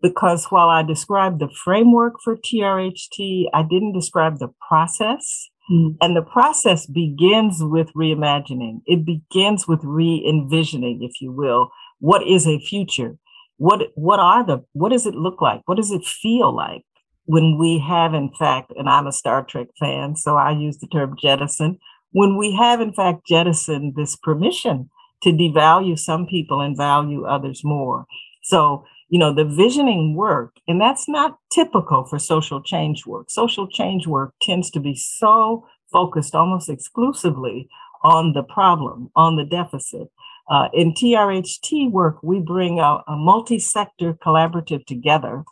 because 0.00 0.46
while 0.46 0.68
I 0.68 0.82
described 0.82 1.40
the 1.40 1.48
framework 1.64 2.14
for 2.22 2.36
TRHT, 2.36 3.46
I 3.52 3.62
didn't 3.62 3.92
describe 3.92 4.38
the 4.38 4.52
process. 4.68 5.48
Mm. 5.70 5.96
And 6.00 6.16
the 6.16 6.22
process 6.22 6.86
begins 6.86 7.58
with 7.60 7.92
reimagining. 7.94 8.80
It 8.86 9.04
begins 9.04 9.66
with 9.66 9.80
re-envisioning, 9.82 11.02
if 11.02 11.20
you 11.20 11.32
will. 11.32 11.70
What 11.98 12.26
is 12.26 12.46
a 12.46 12.60
future? 12.60 13.18
What 13.56 13.88
what 13.96 14.20
are 14.20 14.46
the 14.46 14.64
what 14.72 14.90
does 14.90 15.04
it 15.04 15.16
look 15.16 15.42
like? 15.42 15.62
What 15.66 15.76
does 15.76 15.90
it 15.90 16.04
feel 16.04 16.54
like 16.54 16.84
when 17.24 17.58
we 17.58 17.78
have 17.78 18.14
in 18.14 18.30
fact, 18.38 18.72
and 18.76 18.88
I'm 18.88 19.06
a 19.08 19.12
Star 19.12 19.44
Trek 19.44 19.66
fan, 19.78 20.14
so 20.14 20.36
I 20.36 20.52
use 20.52 20.78
the 20.78 20.86
term 20.86 21.16
jettison 21.20 21.78
when 22.12 22.36
we 22.36 22.54
have, 22.54 22.80
in 22.80 22.92
fact, 22.92 23.26
jettisoned 23.26 23.94
this 23.96 24.16
permission 24.16 24.90
to 25.22 25.30
devalue 25.30 25.98
some 25.98 26.26
people 26.26 26.60
and 26.60 26.76
value 26.76 27.24
others 27.24 27.62
more. 27.64 28.06
So, 28.42 28.84
you 29.08 29.18
know, 29.18 29.32
the 29.32 29.44
visioning 29.44 30.14
work, 30.14 30.56
and 30.66 30.80
that's 30.80 31.08
not 31.08 31.38
typical 31.52 32.04
for 32.04 32.18
social 32.18 32.62
change 32.62 33.06
work. 33.06 33.30
Social 33.30 33.66
change 33.66 34.06
work 34.06 34.34
tends 34.42 34.70
to 34.70 34.80
be 34.80 34.94
so 34.94 35.66
focused 35.90 36.34
almost 36.34 36.68
exclusively 36.68 37.68
on 38.02 38.32
the 38.32 38.42
problem, 38.42 39.10
on 39.16 39.36
the 39.36 39.44
deficit. 39.44 40.08
Uh, 40.50 40.68
in 40.72 40.94
TRHT 40.94 41.90
work, 41.90 42.22
we 42.22 42.40
bring 42.40 42.78
a, 42.78 43.02
a 43.06 43.16
multi-sector 43.16 44.14
collaborative 44.14 44.84
together 44.86 45.44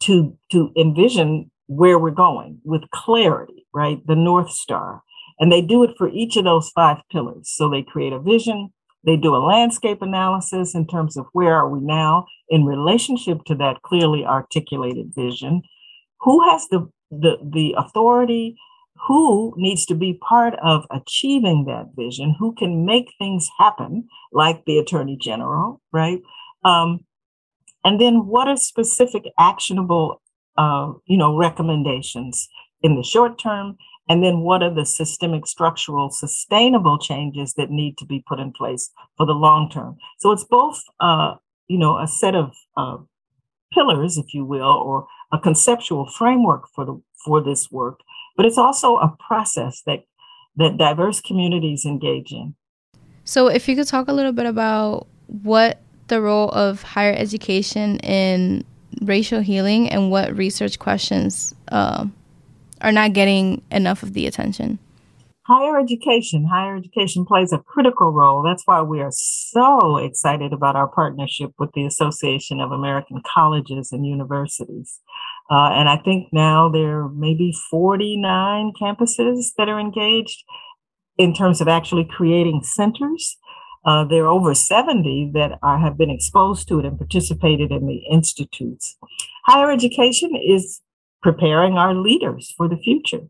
to, 0.00 0.36
to 0.50 0.72
envision 0.76 1.50
where 1.66 1.98
we're 1.98 2.10
going 2.10 2.60
with 2.64 2.90
clarity, 2.90 3.66
right? 3.72 4.04
The 4.06 4.16
North 4.16 4.50
Star. 4.50 5.02
And 5.42 5.50
they 5.50 5.60
do 5.60 5.82
it 5.82 5.96
for 5.98 6.08
each 6.08 6.36
of 6.36 6.44
those 6.44 6.70
five 6.70 6.98
pillars. 7.10 7.50
So 7.50 7.68
they 7.68 7.82
create 7.82 8.12
a 8.12 8.20
vision, 8.20 8.72
they 9.04 9.16
do 9.16 9.34
a 9.34 9.44
landscape 9.44 10.00
analysis 10.00 10.72
in 10.72 10.86
terms 10.86 11.16
of 11.16 11.26
where 11.32 11.56
are 11.56 11.68
we 11.68 11.80
now 11.80 12.26
in 12.48 12.64
relationship 12.64 13.42
to 13.46 13.56
that 13.56 13.82
clearly 13.82 14.24
articulated 14.24 15.12
vision. 15.12 15.62
Who 16.20 16.48
has 16.48 16.68
the, 16.68 16.88
the, 17.10 17.38
the 17.42 17.74
authority? 17.76 18.56
Who 19.08 19.52
needs 19.56 19.84
to 19.86 19.96
be 19.96 20.14
part 20.14 20.54
of 20.62 20.86
achieving 20.92 21.64
that 21.64 21.86
vision? 21.96 22.36
Who 22.38 22.54
can 22.54 22.86
make 22.86 23.12
things 23.18 23.48
happen, 23.58 24.06
like 24.30 24.64
the 24.64 24.78
Attorney 24.78 25.18
General, 25.20 25.80
right? 25.92 26.20
Um, 26.64 27.00
and 27.84 28.00
then 28.00 28.26
what 28.28 28.46
are 28.46 28.56
specific 28.56 29.24
actionable, 29.40 30.22
uh, 30.56 30.92
you 31.06 31.16
know, 31.16 31.36
recommendations 31.36 32.48
in 32.80 32.94
the 32.94 33.02
short 33.02 33.40
term 33.40 33.76
and 34.08 34.22
then 34.22 34.40
what 34.40 34.62
are 34.62 34.74
the 34.74 34.84
systemic, 34.84 35.46
structural, 35.46 36.10
sustainable 36.10 36.98
changes 36.98 37.54
that 37.54 37.70
need 37.70 37.96
to 37.98 38.04
be 38.04 38.24
put 38.26 38.40
in 38.40 38.52
place 38.52 38.90
for 39.16 39.26
the 39.26 39.32
long 39.32 39.70
term? 39.70 39.96
So 40.18 40.32
it's 40.32 40.44
both, 40.44 40.82
uh, 41.00 41.34
you 41.68 41.78
know, 41.78 41.98
a 41.98 42.06
set 42.06 42.34
of 42.34 42.52
uh, 42.76 42.98
pillars, 43.72 44.18
if 44.18 44.34
you 44.34 44.44
will, 44.44 44.62
or 44.62 45.06
a 45.32 45.38
conceptual 45.38 46.06
framework 46.06 46.64
for 46.74 46.84
the 46.84 47.00
for 47.24 47.40
this 47.40 47.70
work, 47.70 48.00
but 48.36 48.44
it's 48.44 48.58
also 48.58 48.96
a 48.96 49.16
process 49.26 49.82
that 49.86 50.00
that 50.56 50.76
diverse 50.76 51.20
communities 51.20 51.84
engage 51.86 52.32
in. 52.32 52.54
So, 53.24 53.46
if 53.46 53.68
you 53.68 53.76
could 53.76 53.86
talk 53.86 54.08
a 54.08 54.12
little 54.12 54.32
bit 54.32 54.46
about 54.46 55.06
what 55.26 55.80
the 56.08 56.20
role 56.20 56.50
of 56.50 56.82
higher 56.82 57.14
education 57.14 57.98
in 57.98 58.64
racial 59.02 59.40
healing 59.40 59.88
and 59.88 60.10
what 60.10 60.36
research 60.36 60.78
questions 60.78 61.54
um, 61.68 62.12
are 62.82 62.92
not 62.92 63.12
getting 63.12 63.62
enough 63.70 64.02
of 64.02 64.12
the 64.12 64.26
attention? 64.26 64.78
Higher 65.44 65.76
education, 65.78 66.46
higher 66.46 66.76
education 66.76 67.24
plays 67.24 67.52
a 67.52 67.58
critical 67.58 68.12
role. 68.12 68.42
That's 68.42 68.62
why 68.64 68.82
we 68.82 69.00
are 69.00 69.10
so 69.10 69.96
excited 69.96 70.52
about 70.52 70.76
our 70.76 70.86
partnership 70.86 71.50
with 71.58 71.70
the 71.74 71.84
Association 71.84 72.60
of 72.60 72.70
American 72.70 73.20
Colleges 73.34 73.90
and 73.90 74.06
Universities. 74.06 75.00
Uh, 75.50 75.70
and 75.72 75.88
I 75.88 75.96
think 75.96 76.28
now 76.32 76.68
there 76.68 77.08
may 77.08 77.34
be 77.34 77.56
49 77.70 78.72
campuses 78.80 79.46
that 79.58 79.68
are 79.68 79.80
engaged 79.80 80.44
in 81.18 81.34
terms 81.34 81.60
of 81.60 81.66
actually 81.66 82.04
creating 82.04 82.62
centers. 82.62 83.36
Uh, 83.84 84.04
there 84.04 84.24
are 84.24 84.28
over 84.28 84.54
70 84.54 85.32
that 85.34 85.58
are, 85.60 85.78
have 85.78 85.98
been 85.98 86.10
exposed 86.10 86.68
to 86.68 86.78
it 86.78 86.84
and 86.84 86.96
participated 86.96 87.72
in 87.72 87.86
the 87.86 88.02
institutes. 88.10 88.96
Higher 89.46 89.72
education 89.72 90.36
is 90.36 90.80
preparing 91.22 91.78
our 91.78 91.94
leaders 91.94 92.52
for 92.56 92.68
the 92.68 92.76
future. 92.76 93.26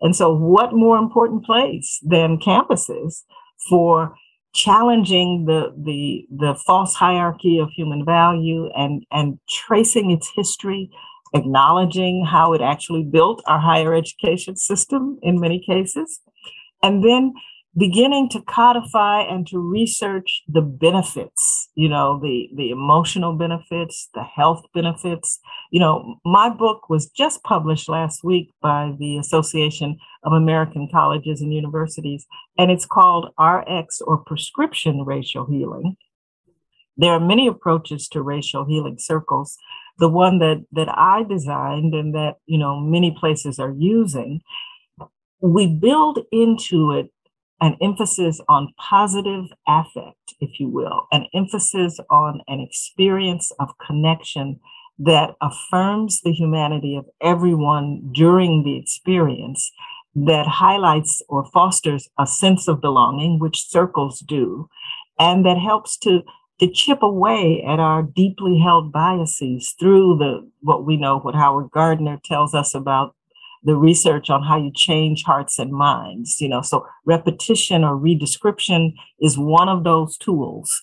And 0.00 0.14
so, 0.14 0.34
what 0.34 0.72
more 0.72 0.98
important 0.98 1.44
place 1.44 1.98
than 2.02 2.38
campuses 2.38 3.22
for 3.68 4.14
challenging 4.54 5.44
the 5.46 5.72
the 5.76 6.26
the 6.30 6.54
false 6.66 6.94
hierarchy 6.94 7.58
of 7.58 7.70
human 7.70 8.04
value 8.04 8.68
and 8.74 9.04
and 9.10 9.38
tracing 9.48 10.10
its 10.10 10.30
history, 10.34 10.90
acknowledging 11.34 12.24
how 12.24 12.52
it 12.52 12.60
actually 12.60 13.04
built 13.04 13.42
our 13.46 13.60
higher 13.60 13.94
education 13.94 14.56
system 14.56 15.18
in 15.22 15.40
many 15.40 15.62
cases, 15.64 16.20
and 16.82 17.04
then 17.04 17.32
beginning 17.76 18.28
to 18.30 18.40
codify 18.42 19.20
and 19.20 19.46
to 19.48 19.58
research 19.58 20.42
the 20.48 20.62
benefits 20.62 21.66
you 21.76 21.88
know 21.88 22.18
the 22.20 22.48
the 22.56 22.70
emotional 22.70 23.34
benefits 23.34 24.08
the 24.14 24.22
health 24.22 24.64
benefits. 24.74 25.38
You 25.70 25.80
know 25.80 26.16
my 26.24 26.48
book 26.48 26.88
was 26.88 27.10
just 27.10 27.42
published 27.44 27.88
last 27.88 28.24
week 28.24 28.52
by 28.62 28.94
the 28.98 29.18
association 29.18 29.98
of 30.24 30.32
american 30.32 30.88
colleges 30.90 31.40
and 31.40 31.52
universities 31.52 32.26
and 32.58 32.70
it's 32.70 32.86
called 32.86 33.28
rx 33.38 34.00
or 34.00 34.18
prescription 34.18 35.04
racial 35.04 35.46
healing. 35.46 35.96
There 36.96 37.12
are 37.12 37.20
many 37.20 37.46
approaches 37.46 38.08
to 38.08 38.22
racial 38.22 38.64
healing 38.64 38.96
circles. 38.98 39.58
The 39.98 40.08
one 40.08 40.38
that 40.38 40.64
that 40.72 40.88
i 40.88 41.24
designed 41.24 41.94
and 41.94 42.14
that 42.14 42.36
you 42.46 42.58
know 42.58 42.80
many 42.80 43.10
places 43.10 43.58
are 43.58 43.74
using 43.76 44.40
we 45.40 45.66
build 45.66 46.20
into 46.32 46.92
it 46.92 47.10
an 47.60 47.76
emphasis 47.80 48.40
on 48.48 48.72
positive 48.78 49.46
affect, 49.66 50.34
if 50.40 50.60
you 50.60 50.68
will, 50.68 51.06
an 51.12 51.26
emphasis 51.34 51.98
on 52.10 52.42
an 52.48 52.60
experience 52.60 53.50
of 53.58 53.78
connection 53.78 54.60
that 54.98 55.34
affirms 55.40 56.20
the 56.22 56.32
humanity 56.32 56.96
of 56.96 57.06
everyone 57.20 58.10
during 58.12 58.62
the 58.62 58.78
experience, 58.78 59.70
that 60.14 60.46
highlights 60.46 61.20
or 61.28 61.44
fosters 61.52 62.08
a 62.18 62.26
sense 62.26 62.68
of 62.68 62.80
belonging, 62.80 63.38
which 63.38 63.68
circles 63.68 64.20
do, 64.20 64.68
and 65.18 65.44
that 65.44 65.58
helps 65.58 65.96
to 65.98 66.22
to 66.58 66.70
chip 66.70 67.02
away 67.02 67.62
at 67.68 67.78
our 67.78 68.02
deeply 68.02 68.58
held 68.58 68.90
biases 68.90 69.74
through 69.78 70.16
the 70.16 70.50
what 70.60 70.86
we 70.86 70.96
know 70.96 71.18
what 71.18 71.34
Howard 71.34 71.70
Gardner 71.70 72.18
tells 72.24 72.54
us 72.54 72.74
about 72.74 73.14
the 73.66 73.76
research 73.76 74.30
on 74.30 74.42
how 74.42 74.56
you 74.56 74.70
change 74.74 75.24
hearts 75.24 75.58
and 75.58 75.72
minds 75.72 76.40
you 76.40 76.48
know? 76.48 76.62
So 76.62 76.86
repetition 77.04 77.84
or 77.84 77.96
redescription 77.96 78.94
is 79.20 79.36
one 79.36 79.68
of 79.68 79.84
those 79.84 80.16
tools 80.16 80.82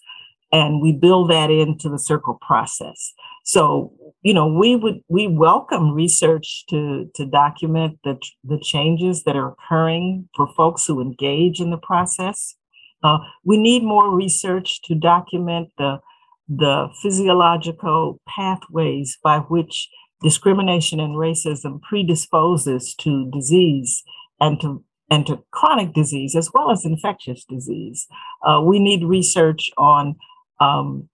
and 0.51 0.81
we 0.81 0.91
build 0.91 1.31
that 1.31 1.49
into 1.49 1.89
the 1.89 1.97
circle 1.97 2.37
process. 2.41 3.13
So 3.43 3.91
you 4.21 4.33
know 4.33 4.47
we 4.47 4.75
would 4.75 5.01
we 5.09 5.27
welcome 5.27 5.93
research 5.93 6.65
to 6.69 7.09
to 7.15 7.25
document 7.25 7.99
the 8.03 8.17
the 8.43 8.59
changes 8.59 9.23
that 9.23 9.35
are 9.35 9.49
occurring 9.53 10.29
for 10.35 10.47
folks 10.55 10.85
who 10.85 11.01
engage 11.01 11.59
in 11.59 11.71
the 11.71 11.77
process. 11.77 12.55
Uh, 13.03 13.17
we 13.43 13.57
need 13.57 13.83
more 13.83 14.15
research 14.15 14.81
to 14.83 14.95
document 14.95 15.69
the 15.77 15.99
the 16.47 16.87
physiological 17.01 18.19
pathways 18.27 19.17
by 19.23 19.39
which 19.39 19.89
discrimination 20.23 20.99
and 20.99 21.15
racism 21.15 21.81
predisposes 21.81 22.95
to 22.95 23.29
disease 23.31 24.03
and 24.39 24.59
to 24.62 24.83
and 25.12 25.27
to 25.27 25.43
chronic 25.51 25.93
disease 25.93 26.36
as 26.36 26.49
well 26.53 26.71
as 26.71 26.86
infectious 26.86 27.45
disease. 27.45 28.07
Uh, 28.47 28.62
we 28.65 28.79
need 28.79 29.03
research 29.03 29.69
on 29.77 30.15
um, 30.59 31.07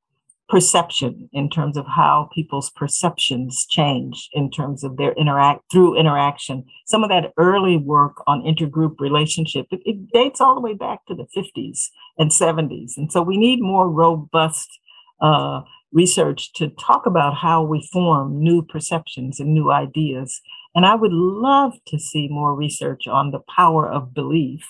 perception 0.47 1.29
in 1.33 1.49
terms 1.49 1.75
of 1.75 1.85
how 1.85 2.29
people's 2.33 2.69
perceptions 2.71 3.65
change 3.69 4.29
in 4.33 4.49
terms 4.49 4.83
of 4.83 4.97
their 4.97 5.11
interact 5.13 5.61
through 5.71 5.97
interaction. 5.97 6.63
Some 6.85 7.03
of 7.03 7.09
that 7.09 7.33
early 7.37 7.77
work 7.77 8.23
on 8.25 8.41
intergroup 8.41 8.99
relationship 8.99 9.67
it, 9.71 9.81
it 9.85 10.11
dates 10.11 10.39
all 10.39 10.55
the 10.55 10.61
way 10.61 10.73
back 10.73 11.05
to 11.07 11.15
the 11.15 11.27
50s 11.35 11.89
and 12.17 12.31
70s, 12.31 12.93
and 12.97 13.11
so 13.11 13.21
we 13.21 13.37
need 13.37 13.61
more 13.61 13.89
robust. 13.89 14.79
Uh, 15.21 15.61
research 15.91 16.53
to 16.53 16.69
talk 16.69 17.05
about 17.05 17.35
how 17.35 17.63
we 17.63 17.87
form 17.91 18.41
new 18.41 18.61
perceptions 18.61 19.39
and 19.39 19.53
new 19.53 19.71
ideas. 19.71 20.41
And 20.75 20.85
I 20.85 20.95
would 20.95 21.13
love 21.13 21.73
to 21.87 21.99
see 21.99 22.27
more 22.29 22.53
research 22.53 23.07
on 23.07 23.31
the 23.31 23.39
power 23.55 23.89
of 23.89 24.13
belief 24.13 24.67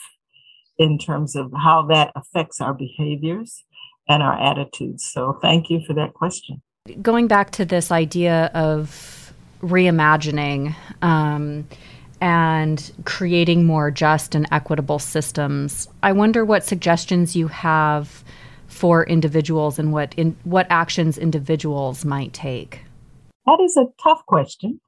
in 0.77 0.97
terms 0.97 1.35
of 1.35 1.51
how 1.53 1.85
that 1.87 2.11
affects 2.15 2.61
our 2.61 2.73
behaviors 2.73 3.65
and 4.07 4.23
our 4.23 4.39
attitudes. 4.41 5.03
So 5.03 5.37
thank 5.41 5.69
you 5.69 5.81
for 5.85 5.93
that 5.93 6.13
question. 6.13 6.61
Going 7.01 7.27
back 7.27 7.51
to 7.51 7.65
this 7.65 7.91
idea 7.91 8.49
of 8.55 9.33
reimagining 9.61 10.73
um, 11.01 11.67
and 12.21 12.91
creating 13.05 13.65
more 13.65 13.91
just 13.91 14.35
and 14.35 14.47
equitable 14.51 14.99
systems, 14.99 15.89
I 16.01 16.13
wonder 16.13 16.45
what 16.45 16.63
suggestions 16.63 17.35
you 17.35 17.49
have 17.49 18.23
for 18.69 19.03
individuals 19.03 19.77
and 19.77 19.91
what 19.91 20.13
in 20.15 20.37
what 20.43 20.67
actions 20.69 21.17
individuals 21.17 22.05
might 22.05 22.33
take? 22.33 22.81
That 23.45 23.59
is 23.61 23.75
a 23.75 23.85
tough 24.01 24.25
question. 24.25 24.79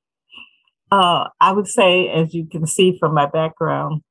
Uh, 0.92 1.30
I 1.40 1.52
would 1.52 1.68
say, 1.68 2.10
as 2.10 2.34
you 2.34 2.46
can 2.46 2.68
see 2.68 2.98
from 3.00 3.14
my 3.14 3.26
background, 3.26 4.02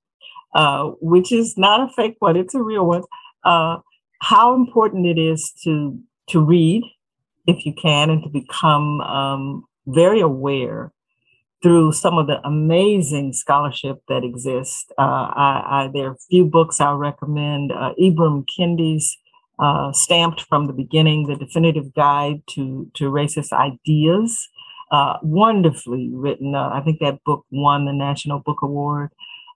uh, 0.54 0.90
which 1.00 1.30
is 1.30 1.56
not 1.56 1.80
a 1.80 1.92
fake 1.92 2.16
one, 2.18 2.36
it's 2.36 2.54
a 2.54 2.62
real 2.62 2.86
one. 2.86 3.02
Uh, 3.44 3.78
how 4.20 4.54
important 4.54 5.06
it 5.06 5.18
is 5.18 5.52
to 5.64 5.98
to 6.28 6.40
read, 6.40 6.82
if 7.46 7.64
you 7.64 7.72
can, 7.72 8.10
and 8.10 8.22
to 8.22 8.28
become 8.28 9.00
um, 9.02 9.64
very 9.86 10.20
aware 10.20 10.92
through 11.62 11.92
some 11.92 12.16
of 12.16 12.26
the 12.26 12.40
amazing 12.46 13.32
scholarship 13.32 14.02
that 14.08 14.24
exists. 14.24 14.86
Uh, 14.98 15.02
I, 15.02 15.62
I, 15.66 15.90
there 15.92 16.08
are 16.08 16.12
a 16.12 16.28
few 16.30 16.46
books 16.46 16.80
I'll 16.80 16.96
recommend. 16.96 17.72
Uh, 17.72 17.92
Ibram 18.00 18.46
Kendi's 18.56 19.16
uh, 19.60 19.92
Stamped 19.92 20.42
from 20.48 20.66
the 20.66 20.72
Beginning, 20.72 21.26
The 21.26 21.36
Definitive 21.36 21.94
Guide 21.94 22.42
to, 22.50 22.90
to 22.94 23.10
Racist 23.10 23.52
Ideas. 23.52 24.48
Uh, 24.90 25.18
wonderfully 25.22 26.10
written. 26.12 26.54
Uh, 26.54 26.70
I 26.70 26.80
think 26.80 26.98
that 27.00 27.22
book 27.24 27.44
won 27.50 27.84
the 27.84 27.92
National 27.92 28.40
Book 28.40 28.58
Award. 28.62 29.10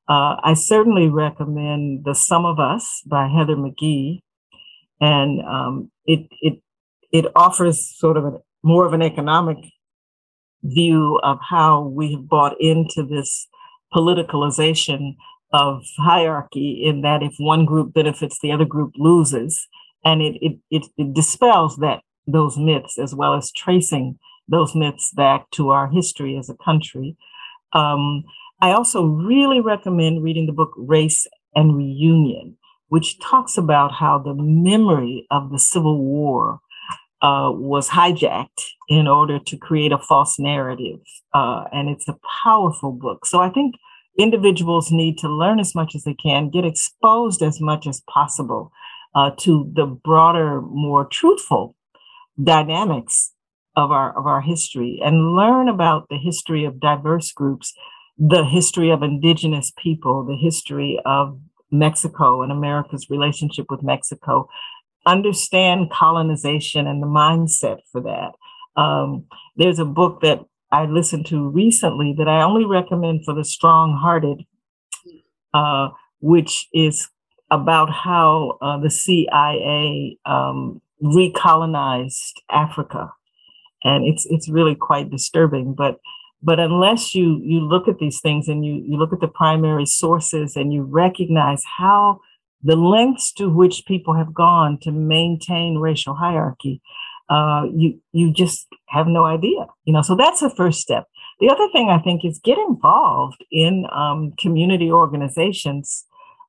Uh, 0.09 0.37
I 0.43 0.55
certainly 0.55 1.09
recommend 1.09 2.05
The 2.05 2.15
Sum 2.15 2.45
of 2.45 2.61
Us 2.61 3.03
by 3.07 3.27
Heather 3.29 3.57
McGhee. 3.57 4.21
And 5.01 5.41
um, 5.43 5.91
it, 6.07 6.29
it, 6.41 6.61
it 7.11 7.27
offers 7.35 7.97
sort 7.97 8.17
of 8.17 8.25
a, 8.27 8.39
more 8.63 8.87
of 8.87 8.93
an 8.93 9.03
economic 9.03 9.57
view 10.63 11.19
of 11.23 11.39
how 11.41 11.83
we 11.83 12.13
have 12.13 12.29
bought 12.29 12.61
into 12.61 13.03
this 13.03 13.49
politicalization 13.93 15.17
of 15.53 15.85
hierarchy 15.99 16.83
in 16.85 17.03
that 17.03 17.23
if 17.23 17.35
one 17.39 17.65
group 17.65 17.95
benefits, 17.95 18.39
the 18.41 18.53
other 18.53 18.65
group 18.65 18.93
loses. 18.97 19.69
And 20.05 20.23
it, 20.23 20.37
it, 20.41 20.59
it, 20.71 20.87
it 20.97 21.15
dispels 21.15 21.77
that 21.77 22.01
those 22.27 22.57
myths 22.57 22.99
as 22.99 23.15
well 23.15 23.35
as 23.35 23.53
tracing 23.53 24.19
those 24.49 24.75
myths 24.75 25.13
back 25.15 25.51
to 25.53 25.71
our 25.71 25.89
history 25.89 26.37
as 26.37 26.49
a 26.49 26.57
country. 26.65 27.17
Um, 27.73 28.25
I 28.61 28.73
also 28.73 29.05
really 29.05 29.61
recommend 29.61 30.23
reading 30.23 30.47
the 30.47 30.53
book 30.53 30.73
Race 30.77 31.27
and 31.55 31.77
Reunion, 31.77 32.57
which 32.89 33.19
talks 33.21 33.57
about 33.57 33.93
how 33.93 34.19
the 34.19 34.35
memory 34.35 35.27
of 35.31 35.51
the 35.51 35.59
Civil 35.59 35.99
War 35.99 36.61
uh, 37.23 37.51
was 37.51 37.89
hijacked 37.89 38.65
in 38.89 39.09
order 39.09 39.39
to 39.39 39.57
create 39.57 39.93
a 39.93 39.99
false 39.99 40.39
narrative. 40.39 41.01
Uh, 41.33 41.65
and 41.73 41.89
it's 41.89 42.09
a 42.09 42.19
powerful 42.45 42.93
book. 42.93 43.25
So 43.25 43.41
I 43.41 43.49
think 43.49 43.77
individuals 44.19 44.93
need 44.93 45.19
to 45.19 45.29
learn 45.29 45.59
as 45.59 45.75
much 45.75 45.95
as 45.95 46.05
they 46.05 46.15
can, 46.15 46.51
get 46.51 46.65
exposed 46.65 47.43
as 47.43 47.61
much 47.61 47.87
as 47.87 48.03
possible 48.09 48.71
uh, 49.15 49.31
to 49.39 49.71
the 49.75 49.87
broader, 49.87 50.61
more 50.61 51.05
truthful 51.05 51.77
dynamics 52.43 53.33
of 53.77 53.91
our 53.91 54.17
of 54.17 54.27
our 54.27 54.41
history 54.41 55.01
and 55.05 55.35
learn 55.35 55.69
about 55.69 56.09
the 56.09 56.19
history 56.19 56.65
of 56.65 56.81
diverse 56.81 57.33
groups, 57.33 57.73
the 58.19 58.45
history 58.45 58.91
of 58.91 59.03
indigenous 59.03 59.73
people, 59.77 60.25
the 60.25 60.37
history 60.37 61.01
of 61.05 61.39
Mexico 61.71 62.43
and 62.43 62.53
America's 62.53 63.11
relationship 63.11 63.67
with 63.69 63.83
Mexico, 63.83 64.49
understand 65.07 65.91
colonization 65.91 66.87
and 66.87 67.03
the 67.03 67.07
mindset 67.07 67.79
for 67.91 68.01
that. 68.03 68.33
Um, 68.81 69.27
there's 69.57 69.79
a 69.79 69.85
book 69.85 70.21
that 70.23 70.41
I 70.71 70.87
listened 70.87 71.27
to 71.27 71.49
recently 71.49 72.15
that 72.19 72.29
I 72.29 72.43
only 72.43 72.65
recommend 72.65 73.25
for 73.25 73.35
the 73.35 73.45
strong 73.45 73.97
hearted, 74.01 74.43
uh, 75.53 75.91
which 76.21 76.69
is 76.73 77.09
about 77.51 77.91
how 77.91 78.59
uh, 78.61 78.79
the 78.79 78.91
CIA 78.91 80.19
um, 80.27 80.81
recolonized 81.03 82.33
Africa. 82.51 83.13
And 83.83 84.07
it's 84.07 84.27
it's 84.27 84.49
really 84.49 84.75
quite 84.75 85.11
disturbing. 85.11 85.75
But 85.75 86.01
but 86.43 86.59
unless 86.59 87.15
you 87.15 87.41
you 87.43 87.61
look 87.61 87.89
at 87.89 87.99
these 87.99 88.21
things 88.21 88.49
and 88.49 88.65
you 88.65 88.83
you 88.87 88.97
look 88.97 89.13
at 89.13 89.21
the 89.21 89.29
primary 89.29 89.87
sources 89.87 90.57
and 90.57 90.73
you 90.73 90.83
recognize 90.83 91.63
how 91.79 92.21
the 92.63 92.77
lengths 92.77 93.33
to 93.35 93.51
which 93.51 93.85
people 93.87 94.15
have 94.15 94.33
gone 94.33 94.79
to 94.81 94.91
maintain 94.91 95.77
racial 95.77 96.15
hierarchy, 96.15 96.81
uh, 97.29 97.65
you 97.75 98.01
you 98.13 98.33
just 98.33 98.67
have 98.87 99.07
no 99.07 99.25
idea. 99.25 99.67
You 99.85 99.93
know, 99.93 100.03
so 100.03 100.17
that's 100.17 100.41
the 100.41 100.51
first 100.51 100.81
step. 100.81 101.07
The 101.41 101.51
other 101.51 101.69
thing 101.73 101.91
I 101.91 101.99
think 101.99 102.25
is 102.25 102.41
get 102.43 102.59
involved 102.59 103.45
in 103.51 103.87
um, 103.93 104.33
community 104.39 104.91
organizations 104.91 106.05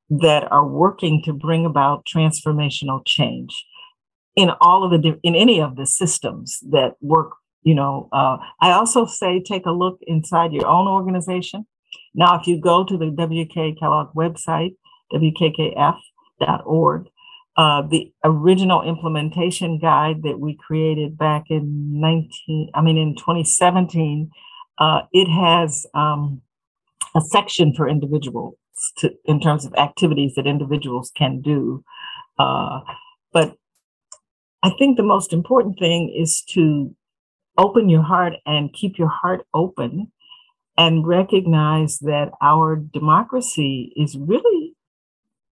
that 0.10 0.52
are 0.52 0.68
working 0.68 1.22
to 1.24 1.34
bring 1.34 1.66
about 1.66 2.06
transformational 2.06 3.02
change 3.06 3.66
in 4.36 4.52
all 4.62 4.84
of 4.84 5.02
the 5.02 5.20
in 5.24 5.36
any 5.36 5.62
of 5.62 5.76
the 5.76 5.86
systems 5.86 6.60
that 6.72 6.96
work. 7.02 7.32
You 7.64 7.74
know, 7.74 8.10
uh, 8.12 8.38
I 8.62 8.72
also 8.72 9.06
say 9.06 9.42
take 9.42 9.66
a 9.66 9.72
look 9.72 10.00
inside 10.06 10.54
your 10.54 10.68
own 10.68 10.88
organization. 10.88 11.66
Now, 12.14 12.40
if 12.40 12.46
you 12.46 12.60
go 12.60 12.84
to 12.84 12.98
the 12.98 13.10
WK 13.10 13.80
Kellogg 13.80 14.14
website 14.14 14.76
wkkf.org. 15.14 17.08
Uh, 17.58 17.82
the 17.84 18.12
original 18.26 18.82
implementation 18.82 19.80
guide 19.80 20.24
that 20.24 20.40
we 20.40 20.58
created 20.58 21.18
back 21.18 21.46
in 21.50 22.02
19, 22.02 22.70
I 22.74 22.82
mean, 22.82 22.98
in 22.98 23.16
2017, 23.16 24.30
uh, 24.78 25.02
it 25.14 25.30
has 25.30 25.86
um, 25.94 26.42
a 27.16 27.22
section 27.22 27.74
for 27.74 27.88
individuals 27.88 28.56
to, 28.98 29.14
in 29.26 29.40
terms 29.40 29.66
of 29.66 29.74
activities 29.76 30.36
that 30.36 30.48
individuals 30.48 31.12
can 31.16 31.42
do. 31.42 31.84
Uh, 32.38 32.82
but 33.34 33.56
I 34.64 34.72
think 34.78 34.98
the 34.98 35.04
most 35.04 35.34
important 35.34 35.78
thing 35.80 36.14
is 36.16 36.44
to 36.50 36.96
open 37.58 37.90
your 37.90 38.02
heart 38.02 38.34
and 38.46 38.74
keep 38.74 38.98
your 38.98 39.10
heart 39.10 39.46
open 39.54 40.12
and 40.78 41.08
recognize 41.08 42.00
that 42.00 42.32
our 42.42 42.76
democracy 42.76 43.94
is 43.96 44.18
really 44.18 44.74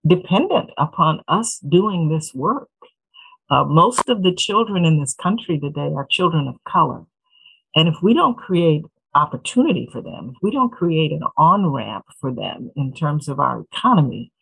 dependent 0.06 0.70
upon 0.78 1.20
us 1.26 1.58
doing 1.68 2.08
this 2.08 2.32
work. 2.34 2.68
Uh, 3.50 3.64
most 3.64 4.08
of 4.08 4.22
the 4.22 4.34
children 4.34 4.84
in 4.84 5.00
this 5.00 5.14
country 5.14 5.58
today 5.58 5.92
are 5.96 6.06
children 6.08 6.46
of 6.46 6.62
color. 6.64 7.04
And 7.74 7.88
if 7.88 7.96
we 8.02 8.14
don't 8.14 8.36
create 8.36 8.84
opportunity 9.18 9.88
for 9.92 10.00
them, 10.00 10.34
we 10.42 10.50
don't 10.50 10.72
create 10.72 11.12
an 11.12 11.22
on 11.36 11.66
ramp 11.66 12.04
for 12.20 12.32
them 12.32 12.70
in 12.76 12.94
terms 12.94 13.28
of 13.28 13.40
our 13.40 13.64
economy, 13.72 14.32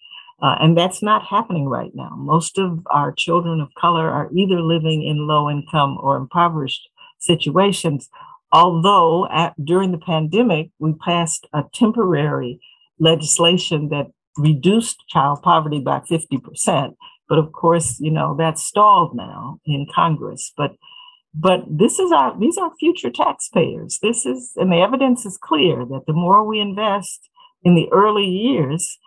uh, 0.42 0.56
and 0.60 0.76
that's 0.76 1.02
not 1.02 1.24
happening 1.24 1.66
right 1.66 1.92
now. 1.94 2.10
Most 2.16 2.58
of 2.58 2.80
our 2.90 3.12
children 3.12 3.60
of 3.60 3.68
color 3.78 4.10
are 4.10 4.28
either 4.34 4.60
living 4.60 5.02
in 5.02 5.26
low 5.26 5.48
income 5.48 5.96
or 6.00 6.16
impoverished 6.16 6.88
situations. 7.18 8.08
Although 8.52 9.26
at, 9.30 9.54
during 9.64 9.92
the 9.92 9.98
pandemic, 9.98 10.70
we 10.78 10.92
passed 11.04 11.46
a 11.52 11.64
temporary 11.72 12.60
legislation 12.98 13.88
that 13.88 14.06
reduced 14.36 15.02
child 15.08 15.42
poverty 15.42 15.80
by 15.80 16.00
50%. 16.00 16.94
But 17.28 17.38
of 17.38 17.52
course, 17.52 17.98
you 17.98 18.10
know, 18.10 18.36
that's 18.38 18.62
stalled 18.62 19.16
now 19.16 19.58
in 19.64 19.86
Congress. 19.94 20.52
But 20.56 20.72
but 21.38 21.60
this 21.68 21.98
is 21.98 22.10
our 22.12 22.38
these 22.38 22.56
are 22.56 22.72
future 22.80 23.10
taxpayers. 23.10 23.98
This 24.02 24.24
is 24.24 24.52
and 24.56 24.72
the 24.72 24.80
evidence 24.80 25.26
is 25.26 25.36
clear 25.36 25.84
that 25.84 26.04
the 26.06 26.14
more 26.14 26.44
we 26.44 26.60
invest 26.60 27.28
in 27.62 27.74
the 27.74 27.88
early 27.92 28.24
years, 28.24 28.98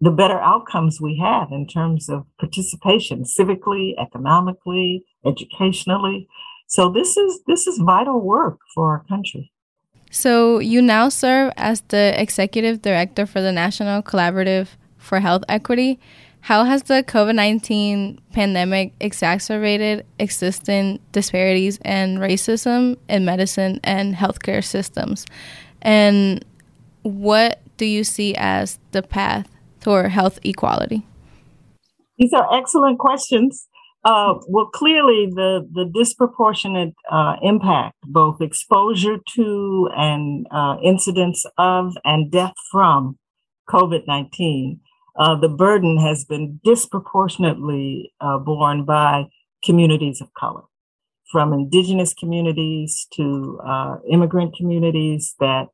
the 0.00 0.12
better 0.12 0.38
outcomes 0.38 1.00
we 1.00 1.18
have 1.18 1.50
in 1.50 1.66
terms 1.66 2.08
of 2.08 2.24
participation 2.38 3.24
civically, 3.24 3.94
economically, 3.98 5.04
educationally. 5.26 6.28
So 6.68 6.88
this 6.88 7.16
is 7.16 7.40
this 7.48 7.66
is 7.66 7.78
vital 7.78 8.20
work 8.20 8.58
for 8.74 8.90
our 8.90 9.04
country. 9.08 9.52
So, 10.14 10.58
you 10.58 10.82
now 10.82 11.08
serve 11.08 11.54
as 11.56 11.80
the 11.88 12.14
executive 12.20 12.82
director 12.82 13.24
for 13.24 13.40
the 13.40 13.50
National 13.50 14.02
Collaborative 14.02 14.68
for 14.98 15.20
Health 15.20 15.42
Equity. 15.48 15.98
How 16.42 16.64
has 16.64 16.82
the 16.82 17.04
COVID 17.04 17.36
19 17.36 18.20
pandemic 18.32 18.94
exacerbated 18.98 20.04
existing 20.18 20.98
disparities 21.12 21.78
and 21.82 22.18
racism 22.18 22.96
in 23.08 23.24
medicine 23.24 23.78
and 23.84 24.16
healthcare 24.16 24.64
systems? 24.64 25.24
And 25.82 26.44
what 27.02 27.60
do 27.76 27.86
you 27.86 28.02
see 28.02 28.34
as 28.34 28.80
the 28.90 29.02
path 29.02 29.48
toward 29.80 30.10
health 30.10 30.40
equality? 30.42 31.06
These 32.18 32.32
are 32.32 32.58
excellent 32.58 32.98
questions. 32.98 33.68
Uh, 34.04 34.34
well, 34.48 34.66
clearly, 34.66 35.28
the 35.30 35.64
the 35.72 35.88
disproportionate 35.94 36.94
uh, 37.08 37.36
impact, 37.40 37.94
both 38.02 38.40
exposure 38.40 39.18
to 39.36 39.88
and 39.96 40.44
uh, 40.50 40.74
incidence 40.82 41.44
of 41.56 41.92
and 42.04 42.32
death 42.32 42.54
from 42.72 43.16
COVID 43.68 44.08
nineteen, 44.08 44.80
uh, 45.16 45.34
the 45.38 45.48
burden 45.48 45.98
has 45.98 46.24
been 46.24 46.60
disproportionately 46.64 48.12
uh, 48.20 48.38
borne 48.38 48.84
by 48.84 49.26
communities 49.64 50.20
of 50.20 50.32
color, 50.34 50.62
from 51.30 51.52
indigenous 51.52 52.14
communities 52.14 53.06
to 53.14 53.60
uh, 53.66 53.96
immigrant 54.10 54.54
communities 54.56 55.34
that 55.40 55.68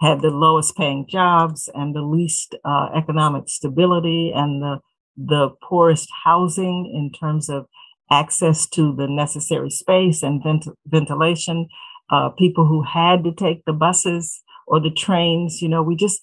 had 0.00 0.20
the 0.20 0.30
lowest 0.30 0.76
paying 0.76 1.06
jobs 1.08 1.68
and 1.74 1.94
the 1.94 2.02
least 2.02 2.54
economic 2.94 3.48
stability 3.48 4.32
and 4.34 4.62
the 4.62 4.78
the 5.18 5.50
poorest 5.62 6.08
housing 6.24 6.92
in 6.94 7.10
terms 7.10 7.50
of 7.50 7.66
access 8.10 8.66
to 8.66 8.94
the 8.94 9.08
necessary 9.08 9.70
space 9.70 10.22
and 10.22 10.42
vent- 10.42 10.68
ventilation, 10.86 11.68
uh, 12.10 12.28
people 12.30 12.66
who 12.66 12.82
had 12.82 13.24
to 13.24 13.32
take 13.32 13.64
the 13.64 13.72
buses 13.72 14.42
or 14.66 14.80
the 14.80 14.90
trains. 14.90 15.60
You 15.60 15.68
know, 15.68 15.82
we 15.82 15.96
just, 15.96 16.20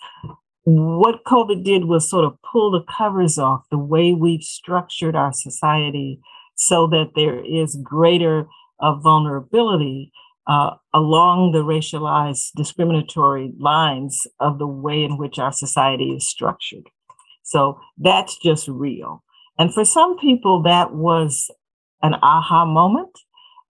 what 0.65 1.23
COVID 1.25 1.63
did 1.63 1.86
was 1.86 2.10
sort 2.10 2.25
of 2.25 2.38
pull 2.41 2.71
the 2.71 2.84
covers 2.91 3.38
off 3.38 3.65
the 3.69 3.78
way 3.78 4.13
we've 4.13 4.43
structured 4.43 5.15
our 5.15 5.32
society 5.32 6.19
so 6.56 6.88
that 6.88 7.12
there 7.15 7.43
is 7.43 7.78
greater 7.84 8.47
uh, 8.80 8.95
vulnerability 8.95 10.12
uh, 10.47 10.71
along 10.93 11.51
the 11.51 11.63
racialized 11.63 12.51
discriminatory 12.56 13.51
lines 13.60 14.25
of 14.39 14.60
the 14.60 14.67
way 14.67 15.04
in 15.04 15.17
which 15.17 15.39
our 15.39 15.51
society 15.51 16.12
is 16.12 16.28
structured. 16.28 16.89
So 17.43 17.80
that's 17.97 18.38
just 18.38 18.67
real. 18.67 19.23
And 19.58 19.73
for 19.73 19.86
some 19.86 20.17
people, 20.17 20.63
that 20.63 20.93
was 20.93 21.49
an 22.01 22.15
aha 22.21 22.65
moment. 22.65 23.17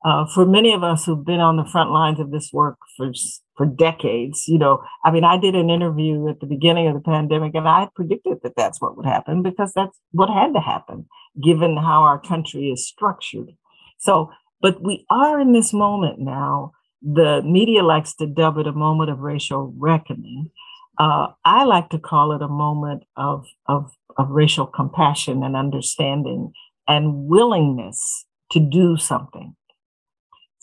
Uh, 0.04 0.26
for 0.28 0.46
many 0.46 0.72
of 0.72 0.84
us 0.84 1.06
who've 1.06 1.26
been 1.26 1.40
on 1.40 1.58
the 1.58 1.66
front 1.66 1.92
lines 1.92 2.20
of 2.20 2.32
this 2.32 2.52
work 2.54 2.78
for 2.96 3.12
for 3.58 3.66
decades, 3.66 4.48
you 4.48 4.58
know, 4.58 4.84
I 5.04 5.12
mean, 5.12 5.24
I 5.24 5.38
did 5.38 5.56
an 5.56 5.70
interview 5.70 6.28
at 6.30 6.40
the 6.40 6.46
beginning 6.46 6.88
of 6.88 6.94
the 6.94 7.00
pandemic, 7.00 7.56
and 7.56 7.68
I 7.68 7.88
predicted 7.96 8.40
that 8.44 8.56
that's 8.58 8.82
what 8.82 8.98
would 8.98 9.06
happen 9.06 9.44
because 9.44 9.72
that's 9.74 9.98
what 10.12 10.30
had 10.30 10.54
to 10.54 10.60
happen, 10.60 11.06
given 11.42 11.78
how 11.78 12.04
our 12.04 12.20
country 12.20 12.70
is 12.70 12.86
structured. 12.86 13.52
So 13.98 14.30
but 14.66 14.82
we 14.82 15.06
are 15.12 15.40
in 15.40 15.54
this 15.54 15.74
moment 15.74 16.18
now. 16.18 16.72
The 17.02 17.44
media 17.44 17.84
likes 17.84 18.16
to 18.16 18.26
dub 18.26 18.58
it 18.58 18.66
a 18.66 18.72
moment 18.72 19.12
of 19.12 19.20
racial 19.20 19.72
reckoning. 19.78 20.50
Uh, 20.98 21.28
I 21.44 21.66
like 21.66 21.90
to 21.90 22.00
call 22.00 22.32
it 22.32 22.42
a 22.42 22.48
moment 22.48 23.04
of, 23.16 23.46
of, 23.68 23.92
of 24.18 24.30
racial 24.30 24.66
compassion 24.66 25.44
and 25.44 25.56
understanding 25.56 26.52
and 26.88 27.28
willingness 27.28 28.26
to 28.54 28.60
do 28.60 28.98
something. 28.98 29.56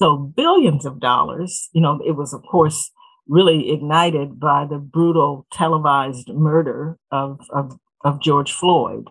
So 0.03 0.17
billions 0.17 0.85
of 0.85 0.99
dollars, 0.99 1.69
you 1.73 1.81
know, 1.81 2.01
it 2.05 2.17
was 2.17 2.35
of 2.35 2.43
course 2.51 2.91
really 3.29 3.71
ignited 3.71 4.41
by 4.41 4.67
the 4.69 4.79
brutal 4.79 5.47
televised 5.53 6.29
murder 6.29 6.99
of, 7.13 7.39
of, 7.51 7.79
of 8.05 8.21
George 8.21 8.51
Floyd. 8.51 9.07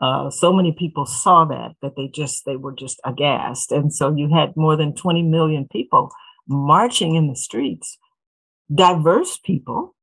Uh, 0.00 0.30
so 0.30 0.52
many 0.52 0.72
people 0.72 1.06
saw 1.06 1.44
that 1.44 1.76
that 1.80 1.92
they 1.96 2.08
just 2.08 2.44
they 2.44 2.56
were 2.56 2.74
just 2.74 3.00
aghast, 3.04 3.70
and 3.70 3.94
so 3.94 4.12
you 4.12 4.34
had 4.34 4.56
more 4.56 4.74
than 4.76 4.96
20 4.96 5.22
million 5.22 5.68
people 5.70 6.10
marching 6.48 7.14
in 7.14 7.28
the 7.28 7.36
streets, 7.36 7.96
diverse 8.74 9.38
people 9.44 9.94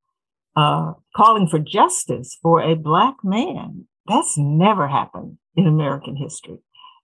uh, 0.56 0.94
calling 1.18 1.48
for 1.48 1.60
justice 1.60 2.38
for 2.42 2.62
a 2.62 2.76
black 2.76 3.16
man. 3.26 3.90
That's 4.08 4.38
never 4.38 4.88
happened 4.88 5.38
in 5.58 5.68
American 5.68 6.16
history, 6.16 6.60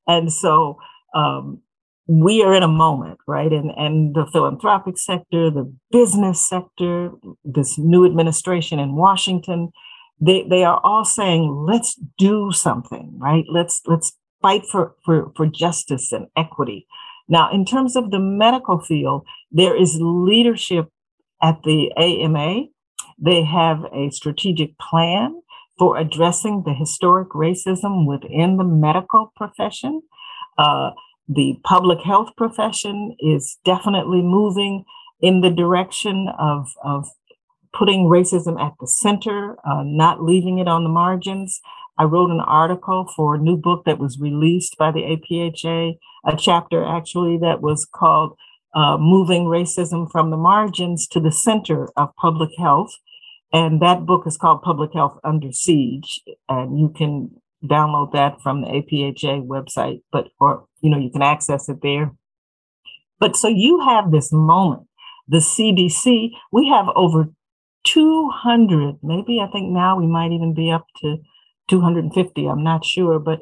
and 0.08 0.32
so 0.32 0.80
um, 1.14 1.62
we 2.08 2.44
are 2.44 2.54
in 2.54 2.64
a 2.64 2.68
moment, 2.68 3.20
right? 3.28 3.52
And 3.52 3.72
and 3.78 4.16
the 4.16 4.26
philanthropic 4.28 4.98
sector, 4.98 5.50
the 5.50 5.74
business 5.92 6.48
sector, 6.48 7.12
this 7.44 7.78
new 7.78 8.06
administration 8.06 8.80
in 8.80 8.96
Washington 8.96 9.72
they 10.20 10.44
they 10.50 10.64
are 10.64 10.80
all 10.84 11.06
saying 11.06 11.66
let's 11.68 11.96
do 12.18 12.52
something 12.52 13.14
right? 13.18 13.46
Let's 13.50 13.82
let's 13.86 14.18
fight 14.42 14.66
for 14.66 14.96
for 15.04 15.32
for 15.36 15.46
justice 15.46 16.12
and 16.12 16.28
equity. 16.36 16.88
Now 17.28 17.52
in 17.52 17.66
terms 17.66 17.96
of 17.96 18.12
the 18.12 18.20
medical 18.20 18.80
field 18.80 19.26
there 19.52 19.76
is 19.76 19.98
leadership 20.00 20.90
at 21.42 21.64
the 21.64 21.92
AMA 21.98 22.66
they 23.18 23.44
have 23.44 23.86
a 23.94 24.10
strategic 24.10 24.78
plan 24.78 25.42
for 25.78 25.98
addressing 25.98 26.64
the 26.64 26.74
historic 26.74 27.30
racism 27.30 28.06
within 28.08 28.58
the 28.58 28.64
medical 28.64 29.32
profession. 29.36 30.02
Uh, 30.58 30.92
the 31.28 31.60
public 31.64 32.02
health 32.02 32.30
profession 32.38 33.16
is 33.20 33.58
definitely 33.66 34.22
moving 34.22 34.86
in 35.22 35.42
the 35.42 35.50
direction 35.50 36.28
of, 36.38 36.68
of 36.84 37.08
putting 37.74 38.06
racism 38.06 38.60
at 38.62 38.74
the 38.80 38.88
center, 38.88 39.58
uh, 39.66 39.84
not 39.84 40.24
leaving 40.24 40.60
it 40.60 40.68
on 40.68 40.84
the 40.84 40.90
margins. 40.90 41.62
I 41.98 42.04
wrote 42.04 42.30
an 42.30 42.42
article 42.42 43.08
for 43.16 43.36
a 43.36 43.40
new 43.40 43.58
book 43.58 43.86
that 43.86 44.00
was 44.00 44.20
released 44.20 44.78
by 44.78 44.92
the 44.92 45.02
APHA, 45.02 45.98
a 46.26 46.38
chapter 46.38 46.86
actually 46.86 47.38
that 47.40 47.62
was 47.62 47.86
called 47.86 48.38
uh, 48.76 48.98
Moving 48.98 49.46
Racism 49.46 50.12
from 50.12 50.32
the 50.32 50.38
Margins 50.38 51.08
to 51.08 51.20
the 51.20 51.32
Center 51.32 51.90
of 51.96 52.16
Public 52.18 52.50
Health. 52.58 52.94
And 53.54 53.82
that 53.82 54.06
book 54.06 54.28
is 54.28 54.36
called 54.36 54.62
Public 54.62 54.94
Health 54.94 55.18
Under 55.24 55.54
Siege. 55.54 56.20
And 56.50 56.78
you 56.78 56.90
can 56.90 57.32
download 57.64 58.14
that 58.14 58.42
from 58.42 58.62
the 58.62 58.68
APHA 58.68 59.46
website, 59.46 60.02
but, 60.12 60.28
or, 60.40 60.66
you 60.82 60.90
know, 60.90 60.98
you 60.98 61.10
can 61.10 61.22
access 61.22 61.70
it 61.70 61.82
there. 61.82 62.12
But 63.20 63.36
so 63.36 63.48
you 63.48 63.82
have 63.82 64.12
this 64.12 64.32
moment. 64.32 64.88
The 65.28 65.38
CDC, 65.38 66.32
we 66.52 66.68
have 66.68 66.88
over 66.96 67.30
200, 67.86 68.98
maybe 69.02 69.40
I 69.40 69.48
think 69.48 69.72
now 69.72 69.98
we 69.98 70.08
might 70.08 70.32
even 70.32 70.54
be 70.54 70.72
up 70.72 70.86
to 71.02 71.18
250, 71.70 72.46
I'm 72.46 72.64
not 72.64 72.86
sure, 72.86 73.20
but 73.20 73.40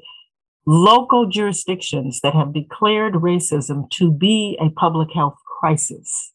local 0.65 1.28
jurisdictions 1.28 2.21
that 2.21 2.34
have 2.34 2.54
declared 2.54 3.15
racism 3.15 3.89
to 3.91 4.12
be 4.12 4.58
a 4.62 4.69
public 4.69 5.10
health 5.13 5.36
crisis. 5.60 6.32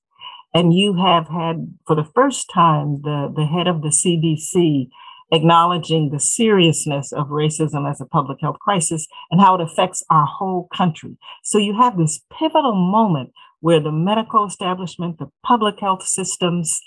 And 0.55 0.75
you 0.75 0.95
have 0.95 1.29
had, 1.29 1.77
for 1.87 1.95
the 1.95 2.09
first 2.15 2.51
time, 2.53 3.03
the, 3.03 3.33
the 3.35 3.47
head 3.47 3.69
of 3.69 3.83
the 3.83 3.89
CDC 3.89 4.89
acknowledging 5.31 6.11
the 6.11 6.21
seriousness 6.21 7.13
of 7.13 7.29
racism 7.29 7.89
as 7.89 8.01
a 8.01 8.07
public 8.07 8.39
health 8.41 8.59
crisis 8.61 9.07
and 9.31 9.41
how 9.41 9.55
it 9.55 9.61
affects 9.61 10.03
our 10.11 10.27
whole 10.27 10.69
country. 10.75 11.17
So 11.45 11.59
you 11.59 11.77
have 11.77 11.99
this 11.99 12.21
pivotal 12.33 12.75
moment 12.75 13.31
where 13.61 13.81
the 13.81 13.93
medical 13.93 14.47
establishment, 14.47 15.19
the 15.19 15.31
public 15.45 15.81
health 15.81 16.05
systems, 16.05 16.81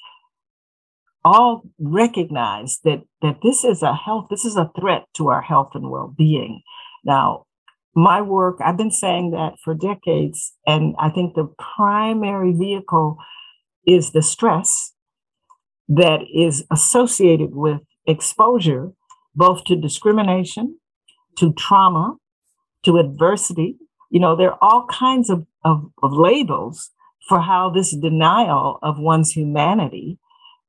all 1.24 1.64
recognize 1.80 2.80
that 2.84 3.02
that 3.22 3.38
this 3.44 3.64
is 3.64 3.84
a 3.84 3.94
health 3.94 4.26
this 4.30 4.44
is 4.44 4.56
a 4.56 4.72
threat 4.80 5.06
to 5.14 5.28
our 5.28 5.42
health 5.42 5.70
and 5.76 5.90
well-being 5.90 6.62
now 7.06 7.46
my 7.94 8.22
work 8.22 8.58
i've 8.66 8.78
been 8.78 8.90
saying 8.90 9.30
that 9.30 9.54
for 9.64 9.76
decades 9.76 10.54
and 10.66 10.96
i 10.98 11.10
think 11.10 11.36
the 11.36 11.48
primary 11.78 12.54
vehicle 12.54 13.18
is 13.86 14.12
the 14.12 14.22
stress 14.22 14.94
that 15.88 16.22
is 16.34 16.64
associated 16.72 17.54
with 17.54 17.82
exposure 18.06 18.92
both 19.36 19.64
to 19.66 19.76
discrimination 19.76 20.78
to 21.38 21.54
trauma 21.54 22.16
to 22.84 22.98
adversity 22.98 23.78
you 24.10 24.20
know 24.20 24.36
there 24.36 24.52
are 24.52 24.60
all 24.62 24.86
kinds 24.88 25.30
of, 25.30 25.46
of, 25.64 25.84
of 26.04 26.12
labels 26.14 26.92
for 27.28 27.40
how 27.40 27.70
this 27.70 27.96
denial 27.96 28.80
of 28.82 29.00
one's 29.00 29.32
humanity 29.32 30.18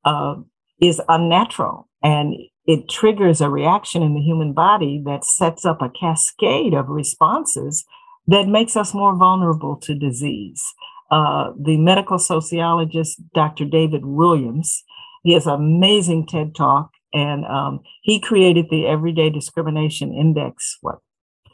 uh, 0.04 0.34
is 0.80 1.00
unnatural 1.08 1.88
and 2.02 2.34
it 2.66 2.88
triggers 2.88 3.40
a 3.40 3.48
reaction 3.48 4.02
in 4.02 4.14
the 4.14 4.20
human 4.20 4.52
body 4.52 5.02
that 5.04 5.24
sets 5.24 5.64
up 5.64 5.82
a 5.82 5.90
cascade 5.90 6.74
of 6.74 6.88
responses 6.88 7.84
that 8.26 8.46
makes 8.46 8.76
us 8.76 8.94
more 8.94 9.16
vulnerable 9.16 9.76
to 9.76 9.94
disease. 9.94 10.62
Uh, 11.10 11.50
the 11.60 11.76
medical 11.76 12.18
sociologist, 12.18 13.20
Dr. 13.34 13.64
David 13.64 14.04
Williams, 14.04 14.84
he 15.24 15.34
has 15.34 15.46
an 15.46 15.54
amazing 15.54 16.26
TED 16.26 16.54
talk, 16.54 16.90
and 17.12 17.44
um, 17.44 17.80
he 18.02 18.20
created 18.20 18.66
the 18.70 18.86
Everyday 18.86 19.30
Discrimination 19.30 20.14
Index, 20.14 20.78
what, 20.80 20.98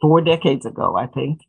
four 0.01 0.21
decades 0.21 0.65
ago, 0.65 0.97
I 0.97 1.07
think, 1.07 1.41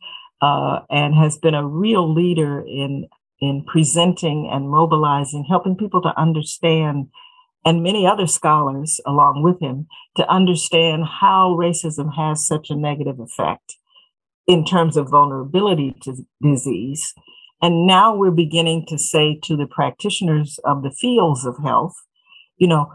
uh, 0.41 0.79
and 0.89 1.13
has 1.15 1.37
been 1.37 1.53
a 1.53 1.67
real 1.67 2.11
leader 2.11 2.61
in 2.61 3.07
in 3.41 3.63
presenting 3.63 4.49
and 4.51 4.69
mobilizing, 4.69 5.45
helping 5.47 5.75
people 5.75 6.01
to 6.01 6.19
understand, 6.19 7.07
and 7.65 7.81
many 7.81 8.05
other 8.05 8.27
scholars 8.27 8.99
along 9.05 9.43
with 9.43 9.61
him, 9.61 9.87
to 10.17 10.29
understand 10.29 11.05
how 11.05 11.55
racism 11.57 12.13
has 12.15 12.45
such 12.45 12.69
a 12.69 12.75
negative 12.75 13.19
effect 13.19 13.77
in 14.45 14.65
terms 14.65 14.97
of 14.97 15.09
vulnerability 15.09 15.95
to 16.01 16.25
disease. 16.41 17.13
And 17.61 17.85
now 17.85 18.15
we're 18.15 18.31
beginning 18.31 18.85
to 18.87 18.97
say 18.97 19.39
to 19.43 19.55
the 19.55 19.67
practitioners 19.67 20.59
of 20.65 20.83
the 20.83 20.91
fields 20.91 21.45
of 21.45 21.57
health, 21.63 21.95
you 22.57 22.67
know, 22.67 22.91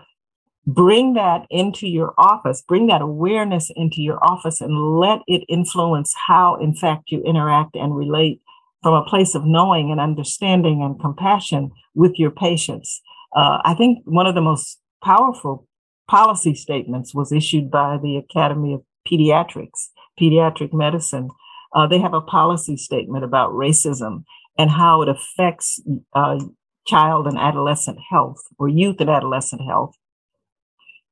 bring 0.66 1.14
that 1.14 1.46
into 1.50 1.86
your 1.86 2.14
office, 2.16 2.62
bring 2.62 2.86
that 2.86 3.02
awareness 3.02 3.70
into 3.76 4.00
your 4.00 4.18
office, 4.24 4.60
and 4.60 4.98
let 4.98 5.20
it 5.26 5.44
influence 5.48 6.14
how, 6.26 6.56
in 6.56 6.74
fact, 6.74 7.10
you 7.10 7.22
interact 7.22 7.76
and 7.76 7.96
relate 7.96 8.40
from 8.82 8.94
a 8.94 9.04
place 9.04 9.34
of 9.34 9.44
knowing 9.44 9.90
and 9.90 10.00
understanding 10.00 10.82
and 10.82 11.00
compassion 11.00 11.70
with 11.94 12.18
your 12.18 12.30
patients. 12.30 13.00
Uh, 13.34 13.58
I 13.64 13.74
think 13.74 14.00
one 14.04 14.26
of 14.26 14.34
the 14.34 14.40
most 14.40 14.78
powerful 15.02 15.66
policy 16.08 16.54
statements 16.54 17.14
was 17.14 17.32
issued 17.32 17.70
by 17.70 17.98
the 18.02 18.16
Academy 18.16 18.74
of 18.74 18.82
Pediatrics, 19.10 19.88
Pediatric 20.20 20.72
Medicine. 20.72 21.30
Uh, 21.74 21.86
they 21.86 21.98
have 21.98 22.14
a 22.14 22.20
policy 22.20 22.76
statement 22.76 23.24
about 23.24 23.52
racism 23.52 24.24
and 24.58 24.70
how 24.70 25.02
it 25.02 25.08
affects 25.08 25.82
uh, 26.14 26.38
child 26.86 27.26
and 27.26 27.38
adolescent 27.38 27.98
health 28.10 28.42
or 28.58 28.68
youth 28.68 28.96
and 29.00 29.10
adolescent 29.10 29.62
health. 29.66 29.94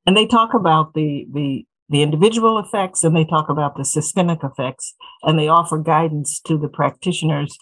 And 0.07 0.17
they 0.17 0.27
talk 0.27 0.55
about 0.55 0.95
the, 0.95 1.27
the 1.33 1.67
the 1.89 2.03
individual 2.03 2.59
effects 2.59 3.05
and 3.05 3.15
they 3.15 3.25
talk 3.25 3.51
about 3.51 3.77
the 3.77 3.85
systemic 3.85 4.43
effects 4.43 4.95
and 5.23 5.39
they 5.39 5.47
offer 5.47 5.77
guidance 5.77 6.41
to 6.41 6.57
the 6.57 6.69
practitioners 6.69 7.59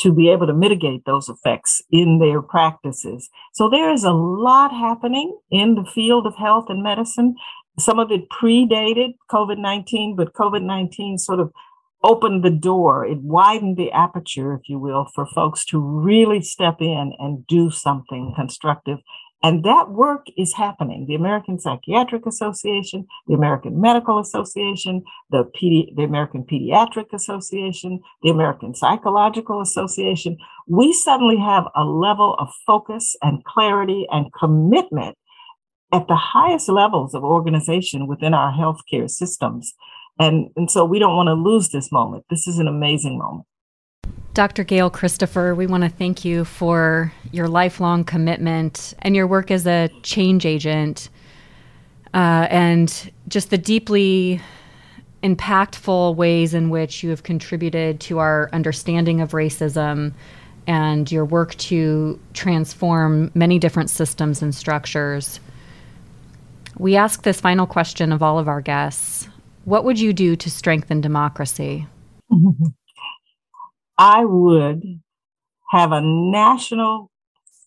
to 0.00 0.12
be 0.12 0.28
able 0.28 0.46
to 0.46 0.52
mitigate 0.52 1.04
those 1.06 1.28
effects 1.28 1.82
in 1.90 2.18
their 2.18 2.42
practices. 2.42 3.30
So 3.54 3.68
there 3.68 3.90
is 3.90 4.04
a 4.04 4.12
lot 4.12 4.70
happening 4.70 5.36
in 5.50 5.74
the 5.74 5.84
field 5.84 6.26
of 6.26 6.36
health 6.36 6.66
and 6.68 6.82
medicine. 6.82 7.34
Some 7.78 7.98
of 7.98 8.12
it 8.12 8.28
predated 8.28 9.14
COVID 9.30 9.58
19, 9.58 10.14
but 10.14 10.34
COVID 10.34 10.62
19 10.62 11.16
sort 11.18 11.40
of 11.40 11.50
opened 12.04 12.44
the 12.44 12.50
door, 12.50 13.04
it 13.04 13.18
widened 13.22 13.76
the 13.76 13.90
aperture, 13.90 14.54
if 14.54 14.68
you 14.68 14.78
will, 14.78 15.06
for 15.14 15.26
folks 15.26 15.64
to 15.64 15.80
really 15.80 16.40
step 16.40 16.76
in 16.80 17.12
and 17.18 17.46
do 17.46 17.70
something 17.70 18.34
constructive. 18.36 18.98
And 19.42 19.64
that 19.64 19.90
work 19.90 20.26
is 20.36 20.54
happening. 20.54 21.06
The 21.06 21.14
American 21.14 21.60
Psychiatric 21.60 22.26
Association, 22.26 23.06
the 23.28 23.34
American 23.34 23.80
Medical 23.80 24.18
Association, 24.18 25.04
the, 25.30 25.44
Pedi- 25.44 25.94
the 25.94 26.02
American 26.02 26.42
Pediatric 26.42 27.12
Association, 27.12 28.00
the 28.22 28.30
American 28.30 28.74
Psychological 28.74 29.60
Association. 29.60 30.36
We 30.66 30.92
suddenly 30.92 31.38
have 31.38 31.64
a 31.76 31.84
level 31.84 32.34
of 32.38 32.48
focus 32.66 33.14
and 33.22 33.44
clarity 33.44 34.06
and 34.10 34.32
commitment 34.32 35.16
at 35.92 36.08
the 36.08 36.16
highest 36.16 36.68
levels 36.68 37.14
of 37.14 37.22
organization 37.22 38.06
within 38.08 38.34
our 38.34 38.52
healthcare 38.52 39.08
systems 39.08 39.74
and, 40.18 40.50
and 40.56 40.70
so 40.70 40.84
we 40.84 40.98
don't 40.98 41.16
want 41.16 41.28
to 41.28 41.34
lose 41.34 41.68
this 41.68 41.92
moment. 41.92 42.24
This 42.28 42.46
is 42.46 42.58
an 42.58 42.66
amazing 42.66 43.18
moment. 43.18 43.46
Dr. 44.38 44.62
Gail 44.62 44.88
Christopher, 44.88 45.52
we 45.52 45.66
want 45.66 45.82
to 45.82 45.88
thank 45.88 46.24
you 46.24 46.44
for 46.44 47.12
your 47.32 47.48
lifelong 47.48 48.04
commitment 48.04 48.94
and 49.00 49.16
your 49.16 49.26
work 49.26 49.50
as 49.50 49.66
a 49.66 49.88
change 50.04 50.46
agent 50.46 51.08
uh, 52.14 52.46
and 52.48 53.10
just 53.26 53.50
the 53.50 53.58
deeply 53.58 54.40
impactful 55.24 56.14
ways 56.14 56.54
in 56.54 56.70
which 56.70 57.02
you 57.02 57.10
have 57.10 57.24
contributed 57.24 57.98
to 57.98 58.20
our 58.20 58.48
understanding 58.52 59.20
of 59.20 59.32
racism 59.32 60.12
and 60.68 61.10
your 61.10 61.24
work 61.24 61.56
to 61.56 62.16
transform 62.32 63.32
many 63.34 63.58
different 63.58 63.90
systems 63.90 64.40
and 64.40 64.54
structures. 64.54 65.40
We 66.78 66.94
ask 66.94 67.24
this 67.24 67.40
final 67.40 67.66
question 67.66 68.12
of 68.12 68.22
all 68.22 68.38
of 68.38 68.46
our 68.46 68.60
guests 68.60 69.28
what 69.64 69.82
would 69.82 69.98
you 69.98 70.12
do 70.12 70.36
to 70.36 70.48
strengthen 70.48 71.00
democracy? 71.00 71.88
I 73.98 74.24
would 74.24 75.00
have 75.70 75.90
a 75.90 76.00
national 76.00 77.10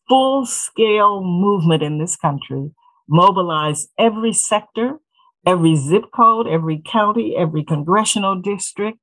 full 0.07 0.45
scale 0.45 1.21
movement 1.21 1.83
in 1.83 1.99
this 1.99 2.15
country, 2.15 2.71
mobilize 3.07 3.89
every 3.97 4.31
sector, 4.31 4.99
every 5.45 5.75
zip 5.75 6.05
code, 6.15 6.47
every 6.47 6.81
county, 6.85 7.35
every 7.37 7.63
congressional 7.63 8.41
district 8.41 8.99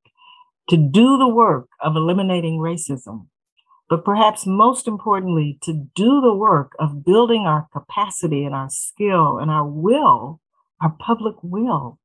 to 0.71 0.77
do 0.77 1.19
the 1.19 1.29
work 1.29 1.69
of 1.81 1.97
eliminating 1.97 2.59
racism. 2.59 3.27
But 3.91 4.05
perhaps 4.05 4.47
most 4.47 4.87
importantly, 4.87 5.59
to 5.63 5.87
do 5.95 6.21
the 6.21 6.35
work 6.35 6.73
of 6.79 7.05
building 7.05 7.43
our 7.47 7.69
capacity 7.73 8.45
and 8.45 8.55
our 8.55 8.69
skill 8.69 9.39
and 9.39 9.51
our 9.51 9.67
will, 9.67 10.41
our 10.81 10.95
public 10.99 11.37
will 11.43 11.99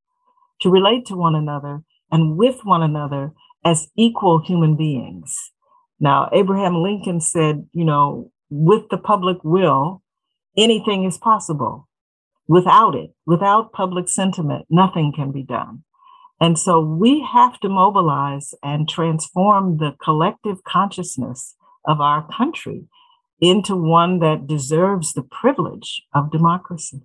to 0.62 0.70
relate 0.70 1.06
to 1.08 1.16
one 1.16 1.36
another 1.36 1.84
and 2.12 2.38
with 2.38 2.64
one 2.64 2.82
another 2.82 3.32
as 3.64 3.90
equal 3.96 4.40
human 4.40 4.76
beings. 4.76 5.52
Now, 6.00 6.30
Abraham 6.34 6.76
Lincoln 6.76 7.22
said, 7.22 7.68
you 7.72 7.86
know, 7.86 8.32
with 8.50 8.90
the 8.90 8.98
public 8.98 9.38
will, 9.44 10.02
anything 10.58 11.06
is 11.06 11.18
possible. 11.18 11.88
Without 12.48 12.94
it, 12.94 13.12
without 13.26 13.72
public 13.72 14.10
sentiment, 14.10 14.66
nothing 14.70 15.14
can 15.16 15.32
be 15.32 15.44
done. 15.44 15.84
And 16.42 16.60
so 16.60 16.82
we 16.82 17.22
have 17.22 17.60
to 17.62 17.70
mobilize 17.70 18.54
and 18.62 18.90
transform 18.90 19.78
the 19.78 19.96
collective 20.04 20.64
consciousness 20.66 21.56
of 21.86 22.02
our 22.02 22.28
country 22.36 22.84
into 23.40 23.76
one 23.76 24.20
that 24.20 24.46
deserves 24.48 25.14
the 25.14 25.22
privilege 25.22 26.04
of 26.14 26.32
democracy. 26.32 27.02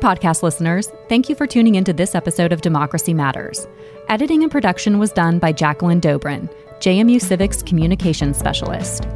Podcast 0.00 0.42
listeners. 0.42 0.90
Thank 1.10 1.28
you 1.28 1.34
for 1.34 1.46
tuning 1.46 1.74
into 1.74 1.92
this 1.92 2.14
episode 2.14 2.52
of 2.52 2.62
Democracy 2.62 3.12
Matters. 3.12 3.68
Editing 4.08 4.42
and 4.42 4.50
production 4.50 4.98
was 4.98 5.12
done 5.12 5.38
by 5.38 5.52
Jacqueline 5.52 6.00
Dobrin, 6.00 6.48
JMU 6.78 7.20
Civic's 7.20 7.62
communications 7.62 8.38
specialist. 8.38 9.06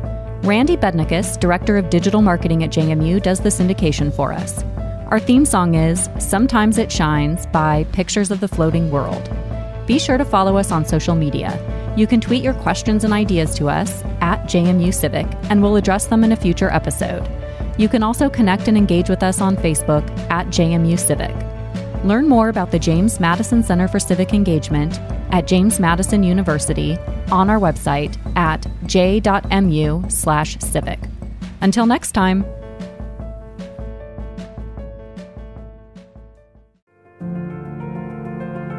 Randy 0.43 0.77
Bednikus, 0.77 1.41
Director 1.41 1.79
of 1.79 1.89
Digital 1.89 2.21
Marketing 2.21 2.63
at 2.63 2.71
JMU, 2.71 3.23
does 3.23 3.41
the 3.41 3.49
syndication 3.49 4.15
for 4.15 4.33
us. 4.33 4.63
Our 5.09 5.19
theme 5.19 5.47
song 5.47 5.75
is 5.75 6.11
Sometimes 6.19 6.77
It 6.77 6.93
Shines 6.93 7.47
by 7.47 7.85
Pictures 7.93 8.31
of 8.31 8.41
the 8.41 8.49
Floating 8.49 8.91
World. 8.91 9.31
Be 9.87 9.99
sure 9.99 10.19
to 10.19 10.25
follow 10.25 10.59
us 10.59 10.71
on 10.71 10.85
social 10.85 11.15
media. 11.15 11.59
You 11.97 12.07
can 12.07 12.21
tweet 12.21 12.43
your 12.43 12.55
questions 12.55 13.05
and 13.05 13.13
ideas 13.15 13.55
to 13.55 13.71
us 13.71 14.03
at 14.21 14.45
JMU 14.45 14.93
Civic, 14.93 15.27
and 15.49 15.63
we'll 15.63 15.77
address 15.77 16.07
them 16.07 16.25
in 16.25 16.33
a 16.33 16.37
future 16.37 16.69
episode. 16.71 17.27
You 17.77 17.89
can 17.89 18.03
also 18.03 18.29
connect 18.31 18.69
and 18.69 18.77
engage 18.77 19.09
with 19.09 19.23
us 19.23 19.41
on 19.41 19.57
Facebook 19.57 20.07
at 20.31 20.49
JMU 20.49 20.99
Civic. 20.99 21.35
Learn 22.05 22.29
more 22.29 22.51
about 22.51 22.71
the 22.71 22.79
James 22.79 23.19
Madison 23.19 23.63
Center 23.63 23.89
for 23.89 23.99
Civic 23.99 24.35
Engagement 24.35 25.01
at 25.33 25.47
James 25.47 25.81
Madison 25.81 26.23
University 26.23 26.99
on 27.33 27.49
our 27.51 27.59
website 27.59 28.17
at 28.37 28.67
j.mu/civic. 28.87 30.99
Until 31.63 31.87
next 31.87 32.13
time. 32.13 32.45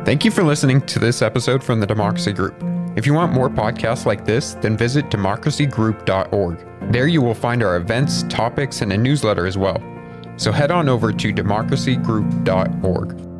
Thank 0.05 0.23
you 0.23 0.29
for 0.29 0.43
listening 0.43 0.81
to 0.81 0.99
this 0.99 1.23
episode 1.23 1.63
from 1.63 1.79
the 1.79 1.87
Democracy 1.87 2.31
Group. 2.31 2.53
If 2.95 3.07
you 3.07 3.15
want 3.15 3.33
more 3.33 3.49
podcasts 3.49 4.05
like 4.05 4.23
this, 4.23 4.53
then 4.61 4.77
visit 4.77 5.09
democracygroup.org. 5.09 6.74
There 6.91 7.07
you 7.07 7.21
will 7.21 7.35
find 7.35 7.63
our 7.63 7.77
events, 7.77 8.23
topics, 8.23 8.81
and 8.81 8.91
a 8.93 8.97
newsletter 8.97 9.45
as 9.45 9.57
well. 9.57 9.81
So 10.37 10.51
head 10.51 10.71
on 10.71 10.89
over 10.89 11.11
to 11.11 11.33
democracygroup.org. 11.33 13.34